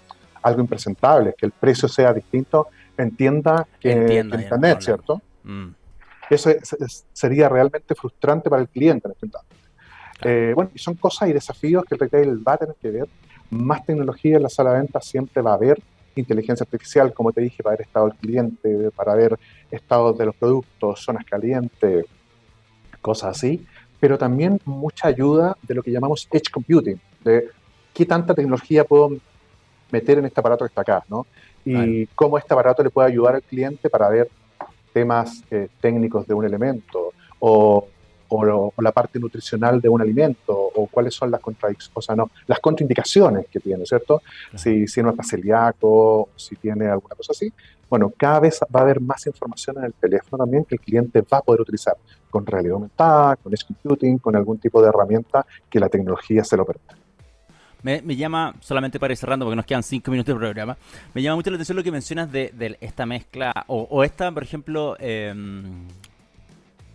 [0.43, 5.21] Algo impresentable, que el precio sea distinto en tienda que en, internet, ¿cierto?
[5.43, 5.69] Mm.
[6.31, 6.51] Eso
[7.13, 9.55] sería realmente frustrante para el cliente en este instante.
[10.23, 13.09] Eh, bueno, y son cosas y desafíos que el retail va a tener que ver.
[13.51, 15.81] Más tecnología en la sala de venta siempre va a haber,
[16.17, 19.39] inteligencia artificial, como te dije, para ver estado del cliente, para ver
[19.71, 22.07] estados de los productos, zonas calientes,
[23.01, 23.67] cosas así,
[24.01, 27.49] pero también mucha ayuda de lo que llamamos edge computing, de
[27.93, 29.11] qué tanta tecnología puedo
[29.91, 31.27] meter en este aparato que está acá, ¿no?
[31.65, 34.29] Y cómo este aparato le puede ayudar al cliente para ver
[34.93, 37.89] temas eh, técnicos de un elemento o
[38.29, 41.41] o, la parte nutricional de un alimento, o cuáles son las
[41.93, 44.23] o sea, no, las contraindicaciones que tiene, ¿cierto?
[44.55, 47.53] Si, si no está celíaco, si tiene alguna cosa así.
[47.89, 51.21] Bueno, cada vez va a haber más información en el teléfono también que el cliente
[51.21, 51.97] va a poder utilizar
[52.31, 56.57] con realidad aumentada, con edge computing, con algún tipo de herramienta que la tecnología se
[56.57, 56.97] lo permita.
[57.85, 60.77] Me, llama, solamente para ir cerrando, porque nos quedan cinco minutos de programa,
[61.13, 64.97] me llama mucho la atención lo que mencionas de, esta mezcla, o, esta, por ejemplo,
[64.99, 65.35] eh,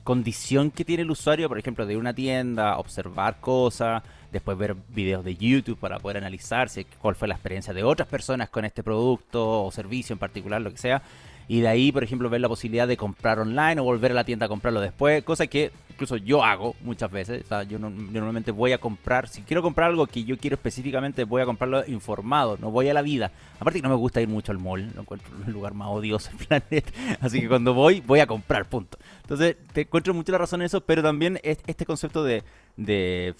[0.04, 5.24] condición que tiene el usuario, por ejemplo, de una tienda, observar cosas, después ver videos
[5.24, 9.66] de YouTube para poder analizarse cuál fue la experiencia de otras personas con este producto
[9.66, 11.04] o servicio en particular, lo que sea.
[11.50, 14.24] Y de ahí, por ejemplo, ver la posibilidad de comprar online o volver a la
[14.24, 17.44] tienda a comprarlo después, cosa que incluso yo hago muchas veces.
[17.44, 21.24] O sea, yo, normalmente voy a comprar, si quiero comprar algo que yo quiero específicamente,
[21.24, 23.32] voy a comprarlo informado, no voy a la vida.
[23.60, 26.30] Aparte que no me gusta ir mucho al mall, no encuentro el lugar más odioso
[26.30, 26.92] del planeta.
[27.20, 29.00] Así que cuando voy, voy a comprar, punto.
[29.24, 32.44] Entonces, te encuentro mucha razón en eso, pero también este concepto de,
[32.78, 33.34] de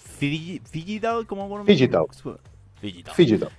[0.72, 2.06] digital, como digital.
[2.82, 3.14] Digital.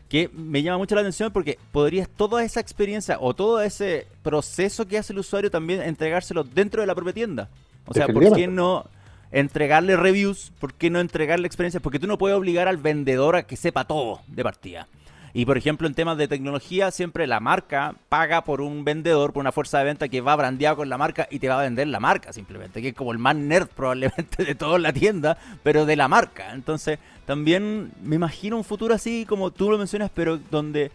[0.09, 4.87] Que me llama mucho la atención porque podrías toda esa experiencia o todo ese proceso
[4.87, 7.49] que hace el usuario también entregárselo dentro de la propia tienda.
[7.85, 8.85] O sea, ¿por qué no
[9.31, 10.51] entregarle reviews?
[10.59, 11.81] ¿Por qué no entregarle experiencias?
[11.81, 14.87] Porque tú no puedes obligar al vendedor a que sepa todo de partida.
[15.33, 19.41] Y por ejemplo, en temas de tecnología, siempre la marca paga por un vendedor, por
[19.41, 21.87] una fuerza de venta que va brandeado con la marca y te va a vender
[21.87, 25.85] la marca simplemente, que es como el más nerd probablemente de toda la tienda, pero
[25.85, 26.51] de la marca.
[26.53, 30.91] Entonces, también me imagino un futuro así, como tú lo mencionas, pero donde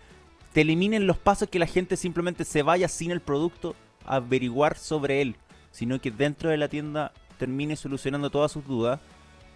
[0.52, 3.74] te eliminen los pasos que la gente simplemente se vaya sin el producto
[4.04, 5.36] a averiguar sobre él,
[5.70, 9.00] sino que dentro de la tienda termine solucionando todas sus dudas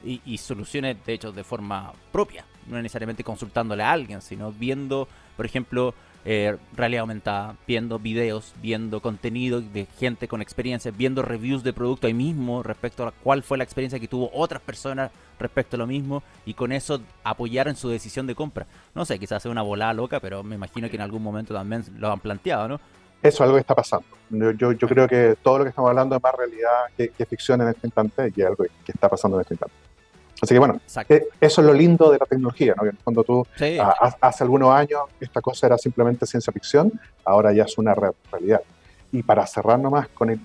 [0.05, 5.09] y, y solucione, de hecho, de forma propia no necesariamente consultándole a alguien, sino viendo,
[5.37, 5.95] por ejemplo,
[6.25, 12.07] eh, realidad aumentada, viendo videos, viendo contenido de gente con experiencia, viendo reviews de producto
[12.07, 15.87] ahí mismo respecto a cuál fue la experiencia que tuvo otras personas respecto a lo
[15.87, 18.67] mismo y con eso apoyar en su decisión de compra.
[18.95, 21.85] No sé, quizás sea una volada loca, pero me imagino que en algún momento también
[21.99, 22.81] lo han planteado, ¿no?
[23.23, 24.07] Eso es algo que está pasando.
[24.31, 27.69] Yo, yo, creo que todo lo que estamos hablando es más realidad que, ficción en
[27.69, 29.90] este instante y es algo que está pasando en este instante.
[30.43, 32.91] Así que bueno, eh, eso es lo lindo de la tecnología, ¿no?
[33.05, 33.47] Cuando tú,
[33.81, 36.93] ah, hace algunos años, esta cosa era simplemente ciencia ficción,
[37.25, 38.63] ahora ya es una realidad.
[39.13, 40.41] Y para cerrar nomás, con,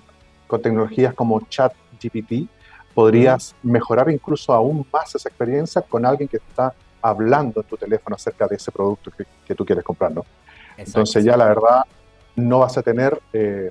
[0.46, 2.48] con tecnologías como ChatGPT,
[2.94, 8.16] podrías mejorar incluso aún más esa experiencia con alguien que está hablando en tu teléfono
[8.16, 9.10] acerca de ese producto
[9.46, 10.24] que, tú quieres comprar, ¿no?
[10.76, 11.84] Entonces ya la verdad
[12.34, 13.70] no vas a tener eh,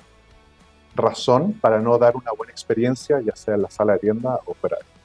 [0.94, 4.54] razón para no dar una buena experiencia, ya sea en la sala de tienda o
[4.54, 4.95] fuera de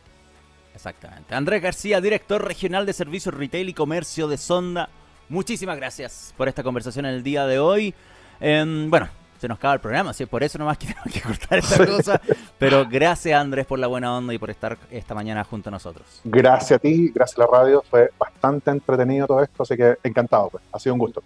[0.74, 1.36] Exactamente.
[1.36, 4.89] Andrés García, director regional de Servicios Retail y Comercio de Sonda.
[5.30, 7.93] Muchísimas gracias por esta conversación en el día de hoy.
[8.39, 9.07] Em, bueno,
[9.39, 12.22] se nos acaba el programa, así por eso nomás que tenemos que cortar esta cosa.
[12.57, 16.22] Pero gracias Andrés por la buena onda y por estar esta mañana junto a nosotros.
[16.24, 20.49] Gracias a ti, gracias a la radio, fue bastante entretenido todo esto, así que encantado,
[20.49, 20.63] pues.
[20.72, 21.24] ha sido un gusto.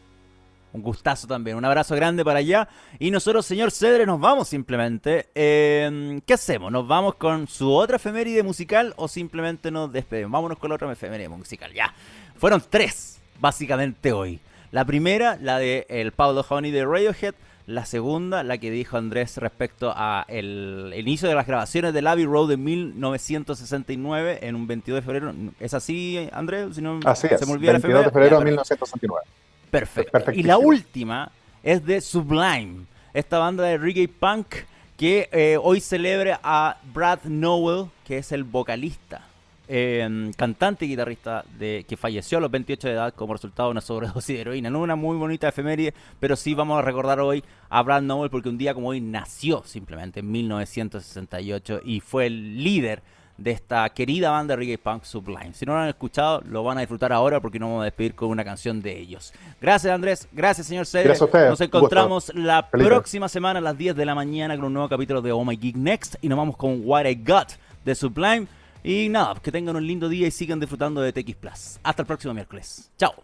[0.75, 1.55] Un gustazo también.
[1.55, 2.67] Un abrazo grande para allá.
[2.99, 5.29] Y nosotros, señor Cedre, nos vamos simplemente.
[5.33, 6.69] Em, ¿Qué hacemos?
[6.69, 10.33] ¿Nos vamos con su otra efeméride musical o simplemente nos despedimos?
[10.33, 11.71] Vámonos con la otra efeméride musical.
[11.73, 11.93] Ya.
[12.35, 14.41] Fueron tres, básicamente hoy.
[14.71, 17.35] La primera, la de el Pablo Honey de Radiohead.
[17.67, 22.25] La segunda, la que dijo Andrés respecto a el, inicio de las grabaciones de Abbey
[22.25, 25.33] Road de 1969 en un 22 de febrero.
[25.61, 26.75] ¿Es así, Andrés?
[26.75, 29.23] Si no, así es, 22 de febrero de 1969.
[29.69, 30.31] Perfecto.
[30.33, 31.31] Y la última
[31.63, 34.55] es de Sublime, esta banda de reggae punk
[34.97, 39.21] que eh, hoy celebra a Brad Nowell, que es el vocalista,
[39.67, 43.71] em, cantante y guitarrista de, que falleció a los 28 de edad como resultado de
[43.71, 44.69] una sobredosis de heroína.
[44.69, 48.49] No una muy bonita efeméride, pero sí vamos a recordar hoy a Brad Nowell porque
[48.49, 53.01] un día como hoy nació simplemente en 1968 y fue el líder
[53.37, 55.53] de esta querida banda reggae punk Sublime.
[55.53, 58.15] Si no lo han escuchado, lo van a disfrutar ahora porque nos vamos a despedir
[58.15, 59.33] con una canción de ellos.
[59.59, 61.19] Gracias Andrés, gracias señor Cedric.
[61.33, 65.21] Nos encontramos la próxima semana a las 10 de la mañana con un nuevo capítulo
[65.21, 67.49] de Oh My Geek Next y nos vamos con What I Got
[67.83, 68.47] de Sublime.
[68.83, 71.79] Y nada, que tengan un lindo día y sigan disfrutando de TX Plus.
[71.81, 72.91] Hasta el próximo miércoles.
[72.97, 73.15] Chao.